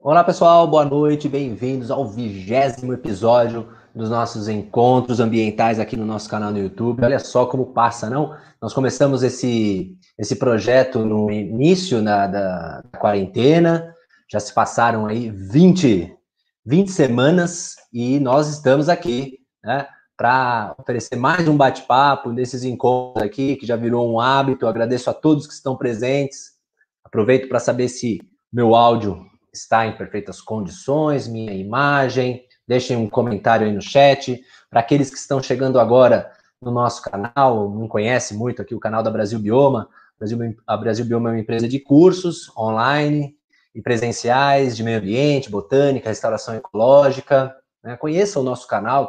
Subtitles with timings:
[0.00, 6.30] Olá pessoal, boa noite, bem-vindos ao vigésimo episódio dos nossos encontros ambientais aqui no nosso
[6.30, 7.04] canal no YouTube.
[7.04, 8.32] Olha só como passa, não?
[8.62, 13.92] Nós começamos esse, esse projeto no início da, da, da quarentena,
[14.30, 16.16] já se passaram aí 20,
[16.64, 19.88] 20 semanas e nós estamos aqui, né?
[20.16, 24.64] Para oferecer mais um bate-papo nesses encontros aqui, que já virou um hábito.
[24.64, 26.52] Eu agradeço a todos que estão presentes.
[27.04, 28.20] Aproveito para saber se
[28.52, 32.44] meu áudio está em perfeitas condições, minha imagem.
[32.66, 34.42] Deixem um comentário aí no chat.
[34.70, 36.30] Para aqueles que estão chegando agora
[36.60, 39.88] no nosso canal, não conhece muito aqui o canal da Brasil Bioma,
[40.66, 43.36] a Brasil Bioma é uma empresa de cursos online
[43.74, 47.54] e presenciais de meio ambiente, botânica, restauração ecológica.
[47.82, 47.96] Né?
[47.96, 49.08] Conheça o nosso canal,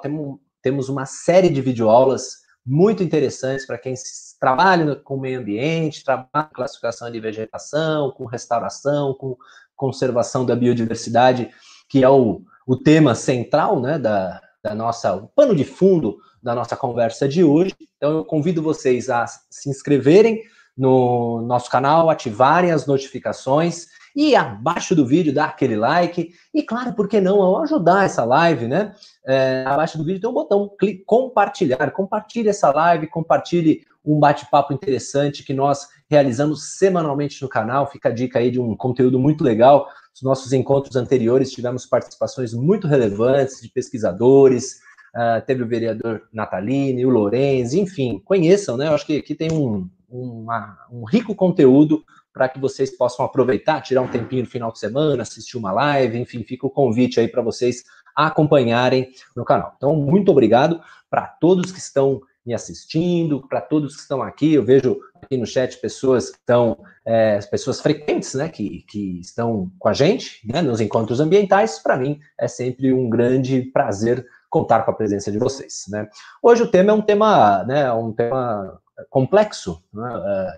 [0.61, 3.95] temos, uma série de videoaulas muito interessantes para quem
[4.39, 9.35] trabalha com meio ambiente, trabalha com classificação de vegetação, com restauração, com
[9.79, 11.49] conservação da biodiversidade,
[11.87, 16.53] que é o, o tema central né, da, da nossa, o pano de fundo da
[16.53, 17.73] nossa conversa de hoje.
[17.95, 20.41] Então, eu convido vocês a se inscreverem
[20.77, 26.31] no nosso canal, ativarem as notificações e abaixo do vídeo dar aquele like.
[26.53, 28.93] E claro, por que não ajudar essa live, né?
[29.25, 31.91] É, abaixo do vídeo tem um botão, clique compartilhar.
[31.91, 37.89] Compartilhe essa live, compartilhe um bate-papo interessante que nós realizamos semanalmente no canal.
[37.89, 39.87] Fica a dica aí de um conteúdo muito legal.
[40.13, 44.79] Os nossos encontros anteriores tivemos participações muito relevantes de pesquisadores,
[45.15, 48.87] uh, teve o vereador Natalini, o Lorenzi, enfim, conheçam, né?
[48.87, 53.81] Eu acho que aqui tem um, uma, um rico conteúdo para que vocês possam aproveitar,
[53.81, 57.27] tirar um tempinho no final de semana, assistir uma live, enfim, fica o convite aí
[57.27, 57.83] para vocês
[58.15, 59.73] acompanharem no canal.
[59.77, 64.55] Então, muito obrigado para todos que estão me assistindo, para todos que estão aqui.
[64.55, 69.71] Eu vejo aqui no chat pessoas que estão, é, pessoas frequentes, né, que, que estão
[69.77, 71.77] com a gente, né, nos encontros ambientais.
[71.77, 76.09] Para mim é sempre um grande prazer contar com a presença de vocês, né.
[76.41, 80.57] Hoje o tema é um tema, né, um tema complexo, né,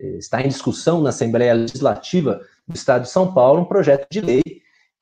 [0.00, 4.20] é, está em discussão na Assembleia Legislativa do Estado de São Paulo um projeto de
[4.20, 4.42] lei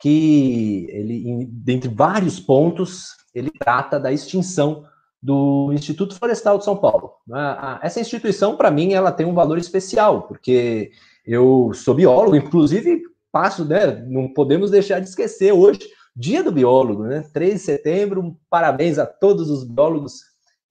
[0.01, 4.87] que ele, dentre vários pontos, ele trata da extinção
[5.23, 7.13] do Instituto Florestal de São Paulo.
[7.27, 7.79] Né?
[7.83, 10.93] Essa instituição, para mim, ela tem um valor especial, porque
[11.25, 15.81] eu sou biólogo, inclusive passo, né, não podemos deixar de esquecer hoje,
[16.15, 20.23] dia do biólogo, né, 3 de setembro, parabéns a todos os biólogos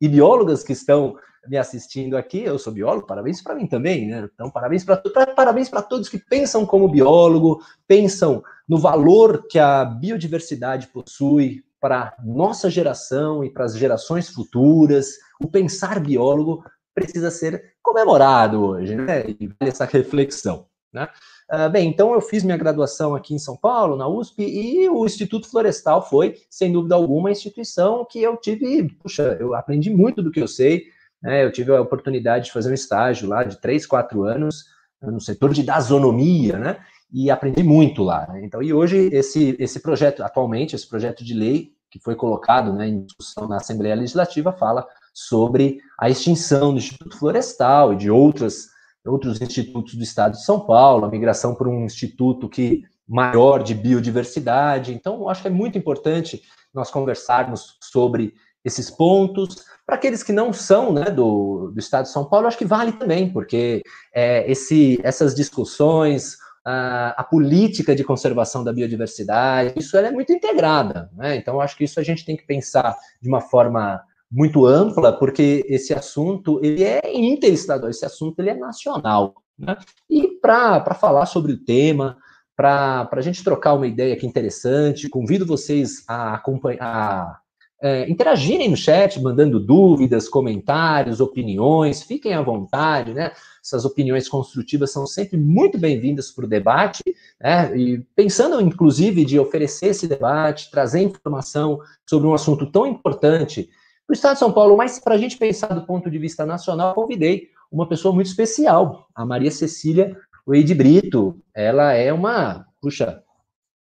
[0.01, 1.16] e biólogas que estão
[1.47, 4.28] me assistindo aqui, eu sou biólogo, parabéns para mim também, né?
[4.34, 4.97] Então, parabéns para
[5.35, 12.16] parabéns para todos que pensam como biólogo, pensam no valor que a biodiversidade possui para
[12.23, 15.19] nossa geração e para as gerações futuras.
[15.40, 16.63] O pensar biólogo
[16.96, 19.23] precisa ser comemorado hoje, né?
[19.29, 21.07] E vale essa reflexão, né?
[21.53, 25.06] Uh, bem, então eu fiz minha graduação aqui em São Paulo, na USP, e o
[25.06, 30.23] Instituto Florestal foi, sem dúvida alguma, a instituição que eu tive, puxa, eu aprendi muito
[30.23, 30.85] do que eu sei,
[31.22, 31.46] né?
[31.46, 34.66] Eu tive a oportunidade de fazer um estágio lá de três, quatro anos
[35.00, 36.79] no setor de dasonomia, né?
[37.13, 38.25] E aprendi muito lá.
[38.28, 38.44] Né?
[38.44, 42.89] Então, e hoje esse esse projeto, atualmente esse projeto de lei que foi colocado né,
[42.89, 48.67] em discussão na Assembleia Legislativa fala sobre a extinção do Instituto Florestal e de outras
[49.06, 53.75] outros institutos do Estado de São Paulo, a migração para um instituto que maior de
[53.75, 54.94] biodiversidade.
[54.94, 56.41] Então, acho que é muito importante
[56.73, 59.63] nós conversarmos sobre esses pontos.
[59.85, 62.94] Para aqueles que não são né, do, do Estado de São Paulo, acho que vale
[62.94, 66.35] também, porque é, esse, essas discussões,
[66.66, 71.12] a, política de conservação da biodiversidade, isso é muito integrada.
[71.14, 71.36] Né?
[71.36, 75.64] Então, acho que isso a gente tem que pensar de uma forma muito ampla, porque
[75.70, 79.36] esse assunto ele é interestadual, esse assunto ele é nacional.
[79.58, 79.78] Né?
[80.09, 82.18] E para falar sobre o tema,
[82.56, 87.40] para a gente trocar uma ideia aqui interessante, convido vocês a acompanhar
[87.81, 93.31] é, interagirem no chat, mandando dúvidas, comentários, opiniões, fiquem à vontade, né?
[93.63, 97.03] Essas opiniões construtivas são sempre muito bem-vindas para o debate,
[97.40, 97.78] né?
[97.78, 103.70] E pensando, inclusive, de oferecer esse debate, trazer informação sobre um assunto tão importante
[104.08, 106.46] para o Estado de São Paulo, mas para a gente pensar do ponto de vista
[106.46, 110.16] nacional, convidei uma pessoa muito especial, a Maria Cecília
[110.47, 111.41] Weide Brito.
[111.53, 113.22] Ela é uma, puxa,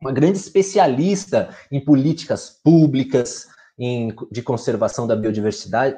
[0.00, 5.96] uma grande especialista em políticas públicas, em, de conservação da biodiversidade,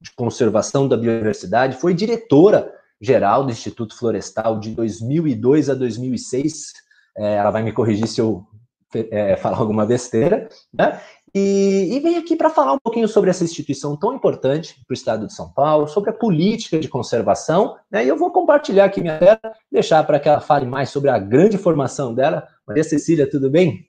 [0.00, 6.72] de conservação da biodiversidade, foi diretora geral do Instituto Florestal de 2002 a 2006.
[7.16, 8.46] É, ela vai me corrigir se eu
[8.94, 11.00] é, falar alguma besteira, né?
[11.34, 14.94] E, e vem aqui para falar um pouquinho sobre essa instituição tão importante para o
[14.94, 18.04] estado de São Paulo, sobre a política de conservação, né?
[18.04, 19.40] E eu vou compartilhar aqui minha tela,
[19.70, 23.86] deixar para que ela fale mais sobre a grande formação dela, Maria Cecília, tudo bem?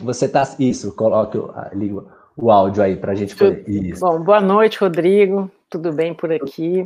[0.00, 0.42] Você está.
[0.58, 1.38] Isso, coloque
[1.74, 3.68] língua o áudio aí para a gente poder.
[3.68, 4.00] Isso.
[4.00, 5.50] Bom, boa noite, Rodrigo.
[5.68, 6.84] Tudo bem por aqui?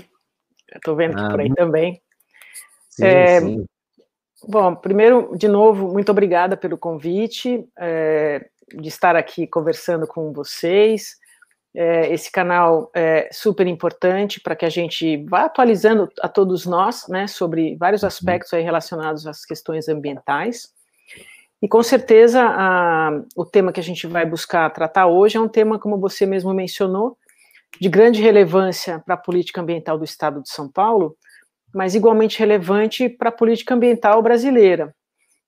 [0.75, 2.00] Estou vendo que ah, por aí também.
[2.88, 3.67] Sim, é, sim.
[4.49, 11.17] Bom, primeiro, de novo, muito obrigada pelo convite, é, de estar aqui conversando com vocês.
[11.75, 17.06] É, esse canal é super importante para que a gente vá atualizando a todos nós,
[17.08, 18.08] né, sobre vários uhum.
[18.08, 20.73] aspectos aí relacionados às questões ambientais.
[21.62, 25.49] E com certeza a, o tema que a gente vai buscar tratar hoje é um
[25.49, 27.17] tema, como você mesmo mencionou,
[27.81, 31.17] de grande relevância para a política ambiental do Estado de São Paulo,
[31.73, 34.93] mas igualmente relevante para a política ambiental brasileira.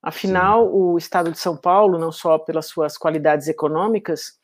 [0.00, 0.70] Afinal, Sim.
[0.72, 4.34] o Estado de São Paulo, não só pelas suas qualidades econômicas,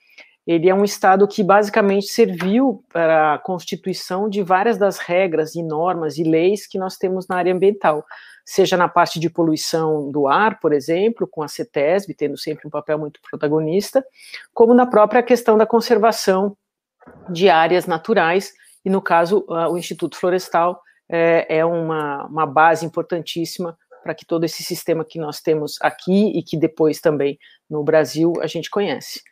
[0.46, 5.62] ele é um Estado que basicamente serviu para a constituição de várias das regras e
[5.62, 8.04] normas e leis que nós temos na área ambiental
[8.50, 12.70] seja na parte de poluição do ar, por exemplo, com a CETESB tendo sempre um
[12.70, 14.04] papel muito protagonista,
[14.52, 16.56] como na própria questão da conservação
[17.28, 18.52] de áreas naturais,
[18.84, 24.42] e no caso, o Instituto Florestal é, é uma, uma base importantíssima para que todo
[24.42, 27.38] esse sistema que nós temos aqui e que depois também
[27.68, 29.22] no Brasil a gente conhece.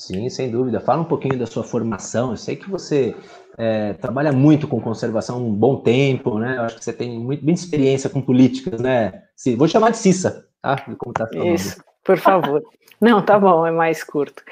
[0.00, 0.80] Sim, sem dúvida.
[0.80, 2.30] Fala um pouquinho da sua formação.
[2.30, 3.14] Eu sei que você
[3.58, 6.56] é, trabalha muito com conservação há um bom tempo, né?
[6.56, 9.24] Eu acho que você tem muito, muita experiência com políticas, né?
[9.36, 10.82] Sim, vou chamar de Cissa, tá?
[10.96, 12.62] Como tá Isso, por favor.
[12.98, 14.42] Não, tá bom, é mais curto.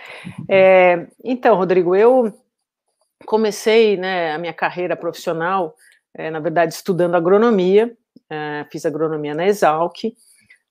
[0.51, 2.31] É, então, Rodrigo, eu
[3.25, 5.75] comecei né, a minha carreira profissional,
[6.15, 7.97] é, na verdade, estudando agronomia,
[8.29, 10.15] é, fiz agronomia na Exalc.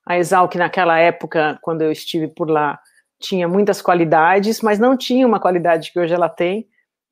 [0.05, 2.79] A Exalc, naquela época, quando eu estive por lá,
[3.19, 6.67] tinha muitas qualidades, mas não tinha uma qualidade que hoje ela tem,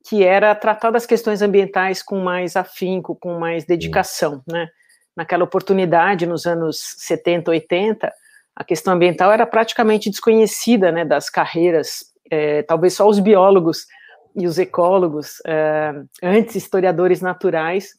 [0.08, 4.68] que era tratar das questões ambientais com mais afinco, com mais dedicação, né?
[5.16, 8.12] Naquela oportunidade, nos anos 70, 80,
[8.54, 13.86] a questão ambiental era praticamente desconhecida, né, das carreiras, é, talvez só os biólogos
[14.34, 15.92] e os ecólogos, é,
[16.22, 17.94] antes historiadores naturais,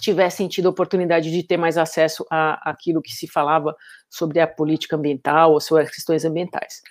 [0.00, 3.74] tivessem tido a oportunidade de ter mais acesso a aquilo que se falava
[4.10, 6.82] sobre a política ambiental ou sobre as questões ambientais.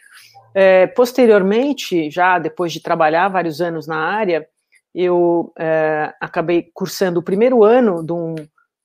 [0.53, 4.47] É, posteriormente, já depois de trabalhar vários anos na área,
[4.93, 8.35] eu é, acabei cursando o primeiro ano de um,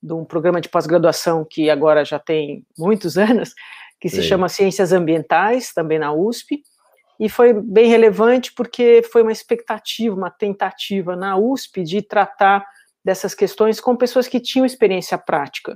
[0.03, 3.53] de um programa de pós-graduação que agora já tem muitos anos,
[4.01, 6.63] que se chama Ciências Ambientais, também na USP,
[7.19, 12.65] e foi bem relevante porque foi uma expectativa, uma tentativa na USP de tratar
[13.05, 15.73] dessas questões com pessoas que tinham experiência prática.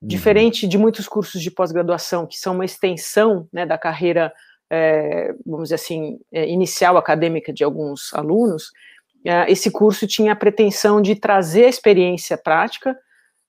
[0.00, 0.08] Uhum.
[0.08, 4.32] Diferente de muitos cursos de pós-graduação, que são uma extensão né, da carreira
[4.70, 8.70] é, vamos dizer assim, é, inicial acadêmica de alguns alunos,
[9.24, 12.96] é, esse curso tinha a pretensão de trazer a experiência prática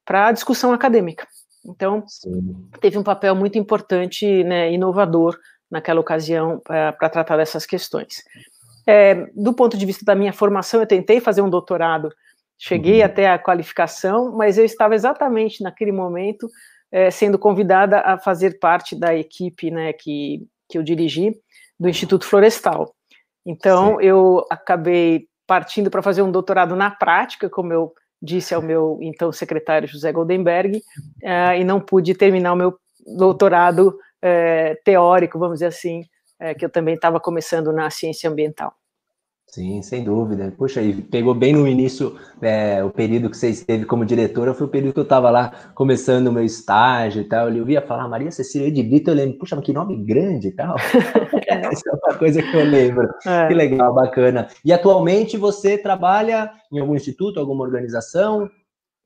[0.06, 1.28] para a discussão acadêmica.
[1.66, 2.68] Então, Sim.
[2.80, 5.38] teve um papel muito importante, né, inovador
[5.70, 8.24] naquela ocasião para tratar dessas questões.
[8.88, 12.12] É, do ponto de vista da minha formação, eu tentei fazer um doutorado,
[12.58, 13.06] cheguei uhum.
[13.06, 16.50] até a qualificação, mas eu estava exatamente naquele momento
[16.92, 21.36] é, sendo convidada a fazer parte da equipe né, que que eu dirigi,
[21.80, 22.94] do Instituto Florestal.
[23.46, 24.06] Então, Sim.
[24.06, 29.32] eu acabei partindo para fazer um doutorado na prática, como eu disse ao meu então
[29.32, 32.78] secretário José Goldenberg, uh, e não pude terminar o meu
[33.18, 36.02] doutorado uh, teórico, vamos dizer assim,
[36.42, 38.74] uh, que eu também estava começando na ciência ambiental.
[39.52, 40.54] Sim, sem dúvida.
[40.56, 44.68] Puxa, e pegou bem no início é, o período que você esteve como diretora, foi
[44.68, 47.50] o período que eu estava lá começando o meu estágio e tal.
[47.50, 50.52] Eu via falar Maria Cecília de Brito, eu lembro, puxa, mas que nome grande e
[50.52, 50.76] tal.
[51.48, 53.10] Essa é uma coisa que eu lembro.
[53.26, 53.48] É.
[53.48, 54.48] Que legal, bacana.
[54.64, 58.48] E atualmente você trabalha em algum instituto, alguma organização?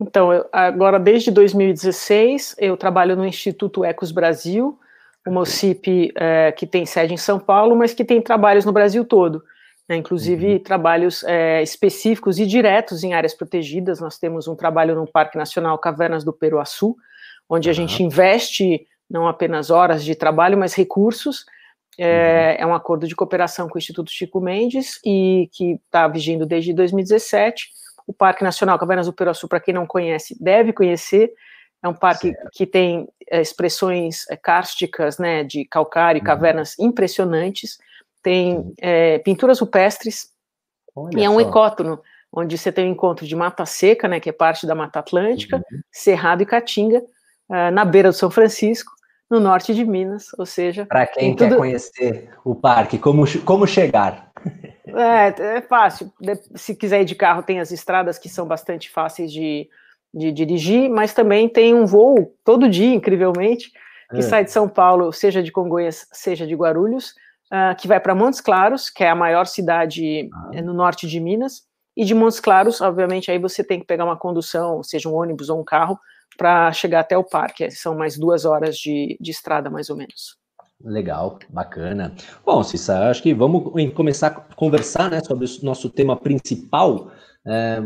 [0.02, 4.78] Então, eu, agora desde 2016 eu trabalho no Instituto Ecos Brasil,
[5.26, 9.06] uma OCIP é, que tem sede em São Paulo, mas que tem trabalhos no Brasil
[9.06, 9.42] todo
[9.88, 10.60] né, inclusive uhum.
[10.60, 14.00] trabalhos é, específicos e diretos em áreas protegidas.
[14.00, 16.96] Nós temos um trabalho no Parque Nacional Cavernas do Peruaçu,
[17.50, 17.72] onde uhum.
[17.72, 21.46] a gente investe não apenas horas de trabalho, mas recursos.
[22.00, 22.64] É, uhum.
[22.64, 26.74] é um acordo de cooperação com o Instituto Chico Mendes e que está vigindo desde
[26.74, 27.70] 2017.
[28.08, 31.32] O Parque Nacional Cavernas do Peruaçu, para quem não conhece, deve conhecer.
[31.84, 32.50] É um parque certo.
[32.54, 36.26] que tem é, expressões é, kársticas, né, de calcário e uhum.
[36.26, 37.78] cavernas impressionantes
[38.24, 40.30] tem é, pinturas rupestres,
[40.96, 41.42] Olha e é um só.
[41.42, 42.02] ecótono,
[42.32, 45.00] onde você tem o um encontro de Mata Seca, né, que é parte da Mata
[45.00, 45.82] Atlântica, uhum.
[45.92, 47.00] Cerrado e Caatinga,
[47.50, 48.92] uh, na beira do São Francisco,
[49.30, 50.86] no norte de Minas, ou seja...
[50.86, 51.58] Para quem quer tudo...
[51.58, 54.32] conhecer o parque, como, como chegar?
[54.86, 56.12] É, é fácil,
[56.56, 59.68] se quiser ir de carro, tem as estradas que são bastante fáceis de,
[60.14, 63.72] de dirigir, mas também tem um voo todo dia, incrivelmente,
[64.12, 64.22] que é.
[64.22, 67.16] sai de São Paulo, seja de Congonhas, seja de Guarulhos,
[67.54, 70.62] uh, que vai para Montes Claros, que é a maior cidade ah.
[70.62, 71.62] no norte de Minas,
[71.96, 75.50] e de Montes Claros, obviamente, aí você tem que pegar uma condução, seja um ônibus
[75.50, 76.00] ou um carro,
[76.36, 77.70] para chegar até o parque.
[77.70, 80.36] São mais duas horas de, de estrada, mais ou menos.
[80.84, 82.14] Legal, bacana.
[82.44, 87.12] Bom, Cissa, acho que vamos começar a conversar né, sobre o nosso tema principal.
[87.46, 87.78] É,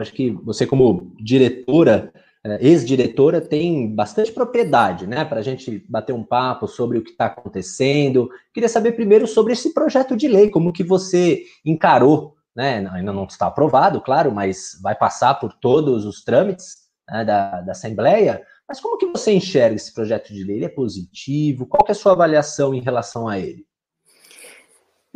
[0.00, 2.12] acho que você, como diretora,
[2.60, 7.26] ex-diretora, tem bastante propriedade né, para a gente bater um papo sobre o que está
[7.26, 8.28] acontecendo.
[8.52, 13.24] Queria saber primeiro sobre esse projeto de lei, como que você encarou, né, ainda não
[13.24, 16.76] está aprovado, claro, mas vai passar por todos os trâmites
[17.08, 20.56] né, da, da Assembleia, mas como que você enxerga esse projeto de lei?
[20.56, 21.66] Ele é positivo?
[21.66, 23.67] Qual é a sua avaliação em relação a ele?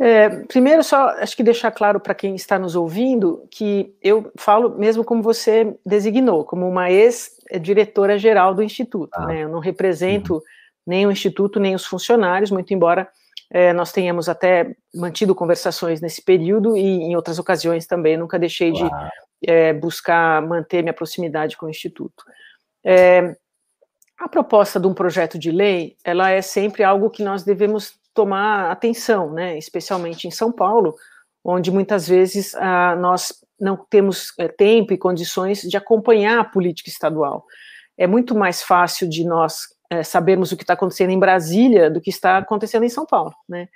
[0.05, 4.77] É, primeiro, só acho que deixar claro para quem está nos ouvindo que eu falo
[4.77, 9.13] mesmo como você designou, como uma ex-diretora geral do Instituto.
[9.13, 9.27] Ah.
[9.27, 9.43] Né?
[9.43, 10.41] Eu não represento uhum.
[10.85, 13.07] nem o Instituto, nem os funcionários, muito embora
[13.49, 18.17] é, nós tenhamos até mantido conversações nesse período e em outras ocasiões também.
[18.17, 18.83] Nunca deixei de
[19.47, 22.25] é, buscar manter minha proximidade com o Instituto.
[22.83, 23.37] É,
[24.19, 28.71] a proposta de um projeto de lei, ela é sempre algo que nós devemos tomar
[28.71, 30.95] atenção, né, especialmente em São Paulo,
[31.43, 36.89] onde muitas vezes ah, nós não temos é, tempo e condições de acompanhar a política
[36.89, 37.45] estadual.
[37.97, 42.01] É muito mais fácil de nós é, sabermos o que está acontecendo em Brasília do
[42.01, 43.67] que está acontecendo em São Paulo, né?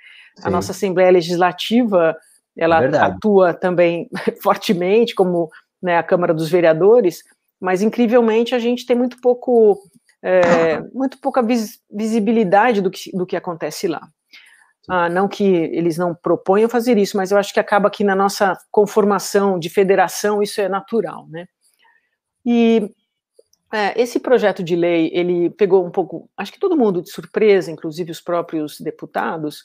[0.42, 2.16] A nossa Assembleia Legislativa,
[2.56, 4.08] ela é atua também
[4.42, 5.50] fortemente, como
[5.82, 7.22] né, a Câmara dos Vereadores,
[7.60, 9.80] mas incrivelmente a gente tem muito pouco,
[10.22, 14.08] é, muito pouca vis visibilidade do que, do que acontece lá.
[14.88, 18.16] Ah, não que eles não proponham fazer isso, mas eu acho que acaba que na
[18.16, 21.46] nossa conformação de federação isso é natural, né?
[22.44, 22.90] E
[23.72, 27.70] é, esse projeto de lei ele pegou um pouco, acho que todo mundo de surpresa,
[27.70, 29.64] inclusive os próprios deputados,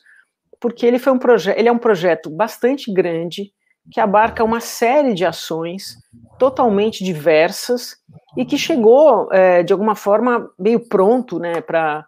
[0.59, 3.53] porque ele foi um projeto, ele é um projeto bastante grande
[3.91, 5.97] que abarca uma série de ações
[6.39, 7.97] totalmente diversas
[8.37, 12.05] e que chegou, é, de alguma forma, meio pronto né, para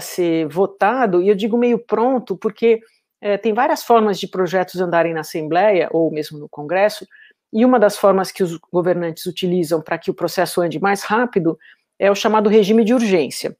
[0.00, 2.80] ser votado, e eu digo meio pronto porque
[3.20, 7.06] é, tem várias formas de projetos andarem na Assembleia ou mesmo no Congresso,
[7.52, 11.58] e uma das formas que os governantes utilizam para que o processo ande mais rápido
[11.98, 13.56] é o chamado regime de urgência.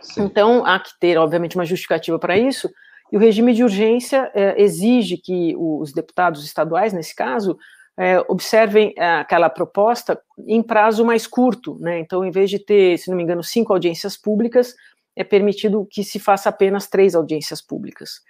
[0.00, 0.22] Sim.
[0.22, 2.70] Então, há que ter, obviamente, uma justificativa para isso,
[3.12, 7.58] e o regime de urgência é, exige que os deputados estaduais, nesse caso,
[7.98, 11.98] é, observem aquela proposta em prazo mais curto, né?
[11.98, 14.74] Então, em vez de ter, se não me engano, cinco audiências públicas,
[15.16, 18.20] é permitido que se faça apenas três audiências públicas.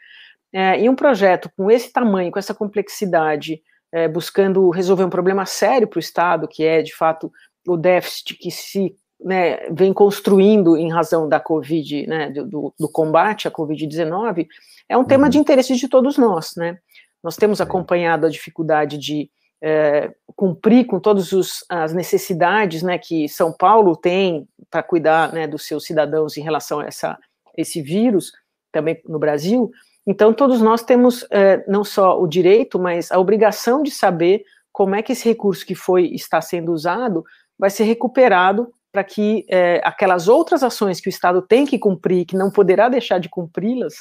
[0.52, 5.46] É, e um projeto com esse tamanho, com essa complexidade, é, buscando resolver um problema
[5.46, 7.30] sério para o Estado, que é, de fato,
[7.66, 13.46] o déficit que se né, vem construindo em razão da Covid, né, do, do combate
[13.46, 14.46] à Covid-19,
[14.88, 15.42] é um tema de uhum.
[15.42, 16.78] interesse de todos nós, né?
[17.22, 19.30] Nós temos acompanhado a dificuldade de
[19.62, 21.30] é, cumprir com todas
[21.68, 26.80] as necessidades né, que São Paulo tem para cuidar né, dos seus cidadãos em relação
[26.80, 27.18] a essa,
[27.56, 28.32] esse vírus,
[28.72, 29.70] também no Brasil.
[30.06, 34.94] Então, todos nós temos é, não só o direito, mas a obrigação de saber como
[34.94, 37.24] é que esse recurso que foi está sendo usado
[37.58, 42.24] vai ser recuperado para que é, aquelas outras ações que o Estado tem que cumprir,
[42.24, 43.94] que não poderá deixar de cumpri-las,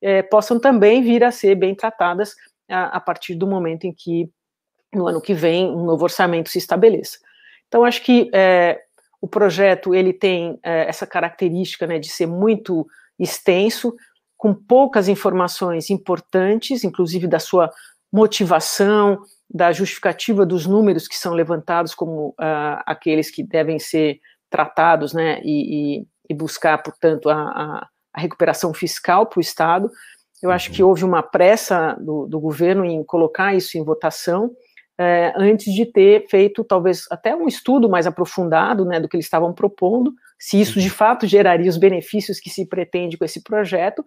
[0.00, 2.34] é, possam também vir a ser bem tratadas
[2.68, 4.30] a, a, partir do momento em que,
[4.96, 7.18] no ano que vem, um novo orçamento se estabeleça.
[7.68, 8.80] Então, acho que é,
[9.20, 12.86] o projeto ele tem é, essa característica né, de ser muito
[13.18, 13.94] extenso,
[14.36, 17.70] com poucas informações importantes, inclusive da sua
[18.12, 25.12] motivação, da justificativa dos números que são levantados como uh, aqueles que devem ser tratados,
[25.12, 29.90] né, e, e, e buscar, portanto, a, a, a recuperação fiscal para o Estado.
[30.42, 30.88] Eu acho que uhum.
[30.90, 34.50] houve uma pressa do, do governo em colocar isso em votação,
[34.98, 39.26] é, antes de ter feito talvez até um estudo mais aprofundado né, do que eles
[39.26, 40.94] estavam propondo, se isso de uhum.
[40.94, 44.04] fato geraria os benefícios que se pretende com esse projeto,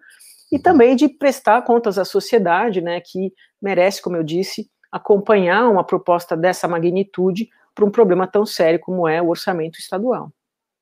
[0.50, 0.62] e uhum.
[0.62, 6.36] também de prestar contas à sociedade, né, que merece, como eu disse, acompanhar uma proposta
[6.36, 10.32] dessa magnitude para um problema tão sério como é o orçamento estadual.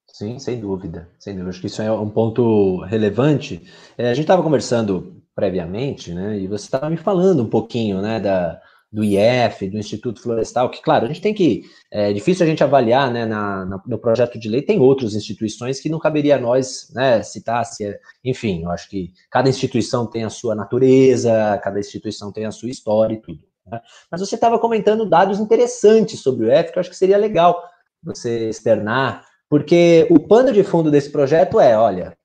[0.07, 1.51] Sim, sem dúvida, sem dúvida.
[1.51, 3.71] Acho que isso é um ponto relevante.
[3.97, 6.39] É, a gente estava conversando previamente, né?
[6.39, 10.83] E você estava me falando um pouquinho, né, da, do IF, do Instituto Florestal, que,
[10.83, 11.63] claro, a gente tem que.
[11.91, 15.79] É difícil a gente avaliar, né, na, na, no projeto de lei, tem outras instituições
[15.81, 20.07] que não caberia a nós, né, citar, se, é, enfim, eu acho que cada instituição
[20.07, 23.41] tem a sua natureza, cada instituição tem a sua história e tudo.
[23.67, 23.81] Né?
[24.11, 27.63] Mas você estava comentando dados interessantes sobre o IF, que eu acho que seria legal
[28.03, 32.17] você externar, porque o pano de fundo desse projeto é, olha,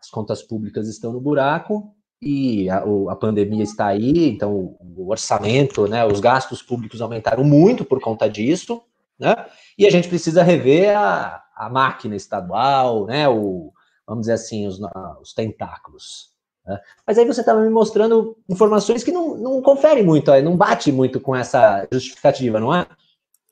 [0.00, 5.86] as contas públicas estão no buraco e a, a pandemia está aí, então o orçamento,
[5.86, 8.82] né, os gastos públicos aumentaram muito por conta disso,
[9.18, 9.46] né?
[9.76, 13.28] E a gente precisa rever a, a máquina estadual, né?
[13.28, 13.72] O,
[14.06, 14.80] vamos dizer assim, os,
[15.20, 16.30] os tentáculos.
[16.66, 16.78] Né?
[17.06, 21.20] Mas aí você estava me mostrando informações que não, não conferem muito, não bate muito
[21.20, 22.86] com essa justificativa, não é?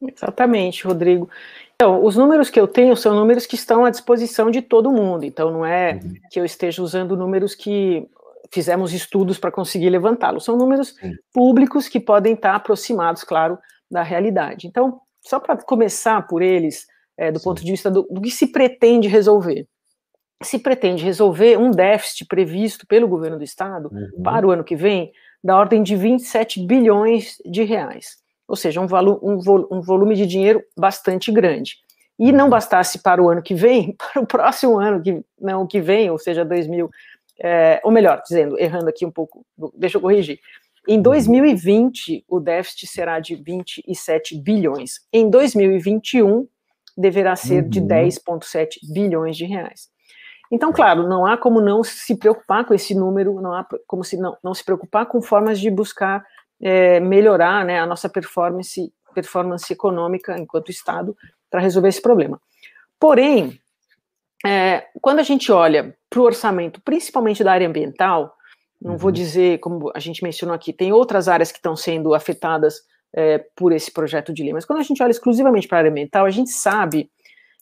[0.01, 1.29] Exatamente, Rodrigo.
[1.75, 5.25] Então, os números que eu tenho são números que estão à disposição de todo mundo.
[5.25, 6.15] Então, não é uhum.
[6.31, 8.09] que eu esteja usando números que
[8.53, 10.45] fizemos estudos para conseguir levantá-los.
[10.45, 11.13] São números Sim.
[11.33, 13.59] públicos que podem estar aproximados, claro,
[13.91, 14.67] da realidade.
[14.67, 16.87] Então, só para começar por eles,
[17.17, 17.45] é, do Sim.
[17.45, 19.67] ponto de vista do, do que se pretende resolver.
[20.43, 24.23] Se pretende resolver um déficit previsto pelo governo do Estado uhum.
[24.23, 25.13] para o ano que vem,
[25.43, 28.19] da ordem de 27 bilhões de reais.
[28.49, 31.77] Ou seja, um, valo, um, vol, um volume de dinheiro bastante grande.
[32.19, 32.51] E não uhum.
[32.51, 36.11] bastasse para o ano que vem, para o próximo ano, que não o que vem,
[36.11, 36.91] ou seja, 2000,
[37.41, 40.39] é, ou melhor, dizendo, errando aqui um pouco, deixa eu corrigir.
[40.89, 45.01] Em 2020, o déficit será de 27 bilhões.
[45.13, 46.47] Em 2021,
[46.97, 47.69] deverá ser uhum.
[47.69, 49.89] de 10,7 bilhões de reais.
[50.51, 54.17] Então, claro, não há como não se preocupar com esse número, não há como se
[54.17, 56.25] não, não se preocupar com formas de buscar
[56.61, 61.17] é, melhorar né, a nossa performance, performance econômica enquanto Estado
[61.51, 62.41] para resolver esse problema.
[62.99, 63.61] Porém,
[64.47, 68.35] é, quando a gente olha para o orçamento, principalmente da área ambiental,
[68.81, 68.99] não uhum.
[68.99, 72.81] vou dizer, como a gente mencionou aqui, tem outras áreas que estão sendo afetadas
[73.13, 75.91] é, por esse projeto de lei, mas quando a gente olha exclusivamente para a área
[75.91, 77.11] ambiental, a gente sabe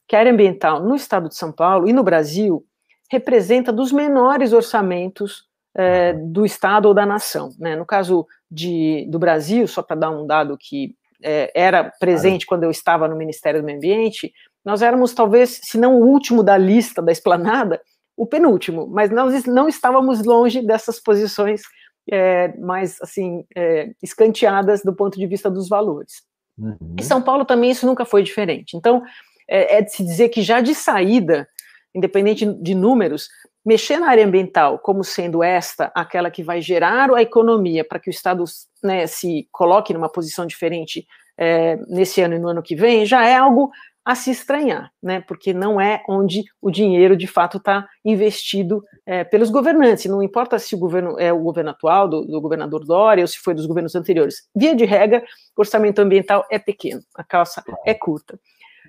[0.07, 2.65] que a área ambiental no estado de São Paulo e no Brasil
[3.11, 7.51] representa dos menores orçamentos é, do estado ou da nação.
[7.59, 7.77] Né?
[7.77, 12.65] No caso de, do Brasil, só para dar um dado que é, era presente quando
[12.65, 14.33] eu estava no Ministério do Meio Ambiente,
[14.65, 17.81] nós éramos talvez, se não o último da lista da esplanada,
[18.17, 21.63] o penúltimo, mas nós não estávamos longe dessas posições
[22.11, 26.23] é, mais assim é, escanteadas do ponto de vista dos valores.
[26.57, 26.97] Uhum.
[26.99, 28.77] Em São Paulo também isso nunca foi diferente.
[28.77, 29.03] Então
[29.49, 31.49] é, é, de se dizer que já de saída,
[31.95, 33.29] independente de números,
[33.65, 38.11] mexer na área ambiental como sendo esta aquela que vai gerar a economia para que
[38.11, 38.45] o Estado
[38.83, 43.27] né, se coloque numa posição diferente é, nesse ano e no ano que vem, já
[43.27, 43.71] é algo
[44.05, 45.21] a se estranhar, né?
[45.21, 50.05] Porque não é onde o dinheiro de fato está investido é, pelos governantes.
[50.05, 53.39] Não importa se o governo é o governo atual, do, do, governador Dória, ou se
[53.39, 54.47] foi dos governos anteriores.
[54.55, 55.25] Via de regra,
[55.57, 58.39] o orçamento ambiental é pequeno, a calça é curta.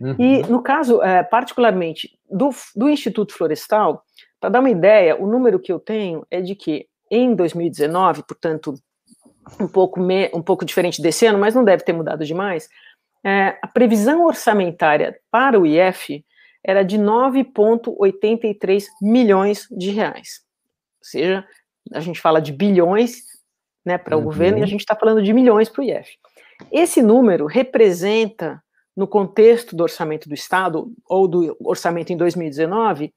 [0.01, 0.15] Uhum.
[0.19, 4.03] E no caso, é, particularmente do, do Instituto Florestal,
[4.39, 8.73] para dar uma ideia, o número que eu tenho é de que em 2019, portanto,
[9.59, 12.67] um pouco, me, um pouco diferente desse ano, mas não deve ter mudado demais,
[13.25, 16.23] é, a previsão orçamentária para o IF
[16.63, 20.41] era de 9,83 milhões de reais.
[20.99, 21.43] Ou seja,
[21.91, 23.23] a gente fala de bilhões
[23.83, 24.25] né, para o uhum.
[24.25, 26.19] governo e a gente está falando de milhões para o IF.
[26.71, 28.63] Esse número representa,
[28.95, 33.11] no contexto do orçamento do Estado, ou do orçamento em 2019,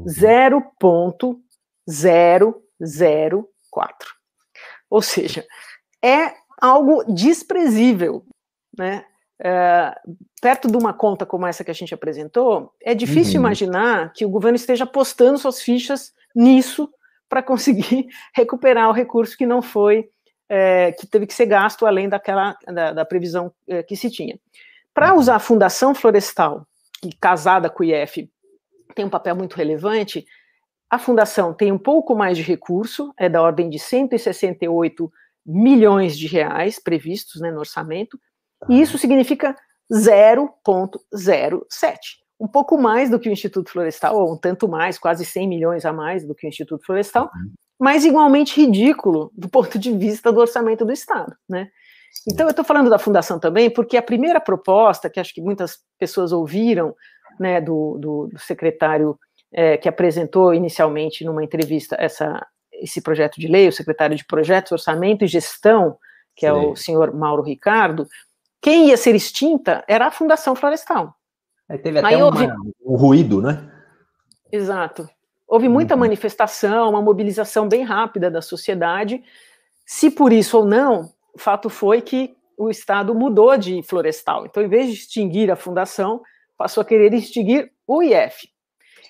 [0.00, 2.50] 0,004.
[2.50, 2.62] Uhum.
[4.90, 5.46] Ou seja,
[6.02, 8.24] é algo desprezível,
[8.76, 9.04] né?
[9.44, 9.98] É,
[10.40, 13.46] perto de uma conta como essa que a gente apresentou, é difícil uhum.
[13.46, 16.88] imaginar que o governo esteja apostando suas fichas nisso
[17.28, 20.08] para conseguir recuperar o recurso que não foi,
[20.48, 24.38] é, que teve que ser gasto além daquela da, da previsão é, que se tinha.
[24.94, 25.18] Para uhum.
[25.18, 26.66] usar a Fundação Florestal,
[27.00, 28.30] que casada com o IF
[28.94, 30.24] tem um papel muito relevante,
[30.88, 35.10] a fundação tem um pouco mais de recurso, é da ordem de 168
[35.44, 38.20] milhões de reais previstos né, no orçamento,
[38.68, 39.56] e isso significa
[39.92, 41.98] 0,07.
[42.40, 45.84] Um pouco mais do que o Instituto Florestal, ou um tanto mais, quase 100 milhões
[45.84, 47.52] a mais do que o Instituto Florestal, uhum.
[47.78, 51.68] mas igualmente ridículo do ponto de vista do orçamento do Estado, né?
[52.28, 55.78] Então, eu estou falando da fundação também, porque a primeira proposta, que acho que muitas
[55.98, 56.94] pessoas ouviram,
[57.40, 59.18] né, do, do, do secretário
[59.52, 64.72] é, que apresentou inicialmente numa entrevista essa, esse projeto de lei, o secretário de Projetos,
[64.72, 65.96] Orçamento e Gestão,
[66.34, 66.46] que Sim.
[66.46, 68.06] é o senhor Mauro Ricardo,
[68.62, 71.14] quem ia ser extinta era a Fundação Florestal.
[71.68, 72.46] Aí teve até Aí houve...
[72.86, 73.68] um ruído, né?
[74.50, 75.08] Exato.
[75.48, 76.00] Houve muita uhum.
[76.00, 79.22] manifestação, uma mobilização bem rápida da sociedade.
[79.84, 84.46] Se por isso ou não, o fato foi que o Estado mudou de florestal.
[84.46, 86.22] Então, em vez de extinguir a fundação,
[86.56, 88.48] passou a querer extinguir o IF.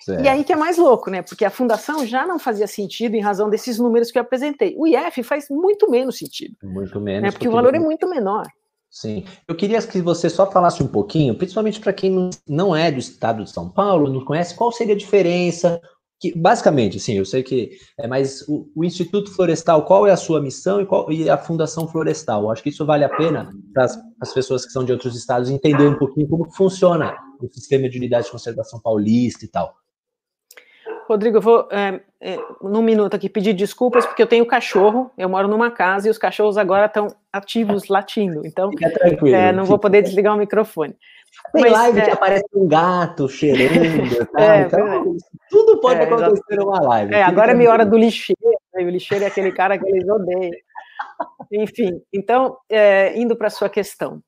[0.01, 0.23] Certo.
[0.23, 1.21] E aí que é mais louco, né?
[1.21, 4.75] Porque a fundação já não fazia sentido em razão desses números que eu apresentei.
[4.77, 6.55] O IF faz muito menos sentido.
[6.63, 7.21] Muito menos.
[7.21, 7.31] Né?
[7.31, 8.47] Porque, porque o valor é muito menor.
[8.93, 9.25] Sim.
[9.47, 13.43] Eu queria que você só falasse um pouquinho, principalmente para quem não é do estado
[13.43, 15.81] de São Paulo, não conhece, qual seria a diferença,
[16.21, 20.15] que, basicamente, sim, eu sei que é, mas o, o, Instituto Florestal, qual é a
[20.15, 22.43] sua missão e, qual, e a Fundação Florestal?
[22.43, 23.87] Eu acho que isso vale a pena para
[24.21, 27.97] as pessoas que são de outros estados entender um pouquinho como funciona o sistema de
[27.97, 29.73] unidade de conservação paulista e tal.
[31.07, 35.27] Rodrigo, eu vou, é, é, num minuto aqui, pedir desculpas, porque eu tenho cachorro, eu
[35.27, 38.69] moro numa casa e os cachorros agora estão ativos latindo, então
[39.27, 40.95] é, não vou poder desligar o microfone.
[41.51, 42.05] Tem Mas, live é...
[42.05, 44.55] que aparece um gato cheirando, tá?
[44.55, 45.17] é, então,
[45.49, 47.13] tudo pode é, acontecer numa live.
[47.13, 48.39] É, agora é minha hora do lixeiro,
[48.73, 48.83] né?
[48.83, 50.51] o lixeiro é aquele cara que eles odeiam.
[51.51, 52.57] Enfim, então,
[53.15, 54.21] indo para a sua questão.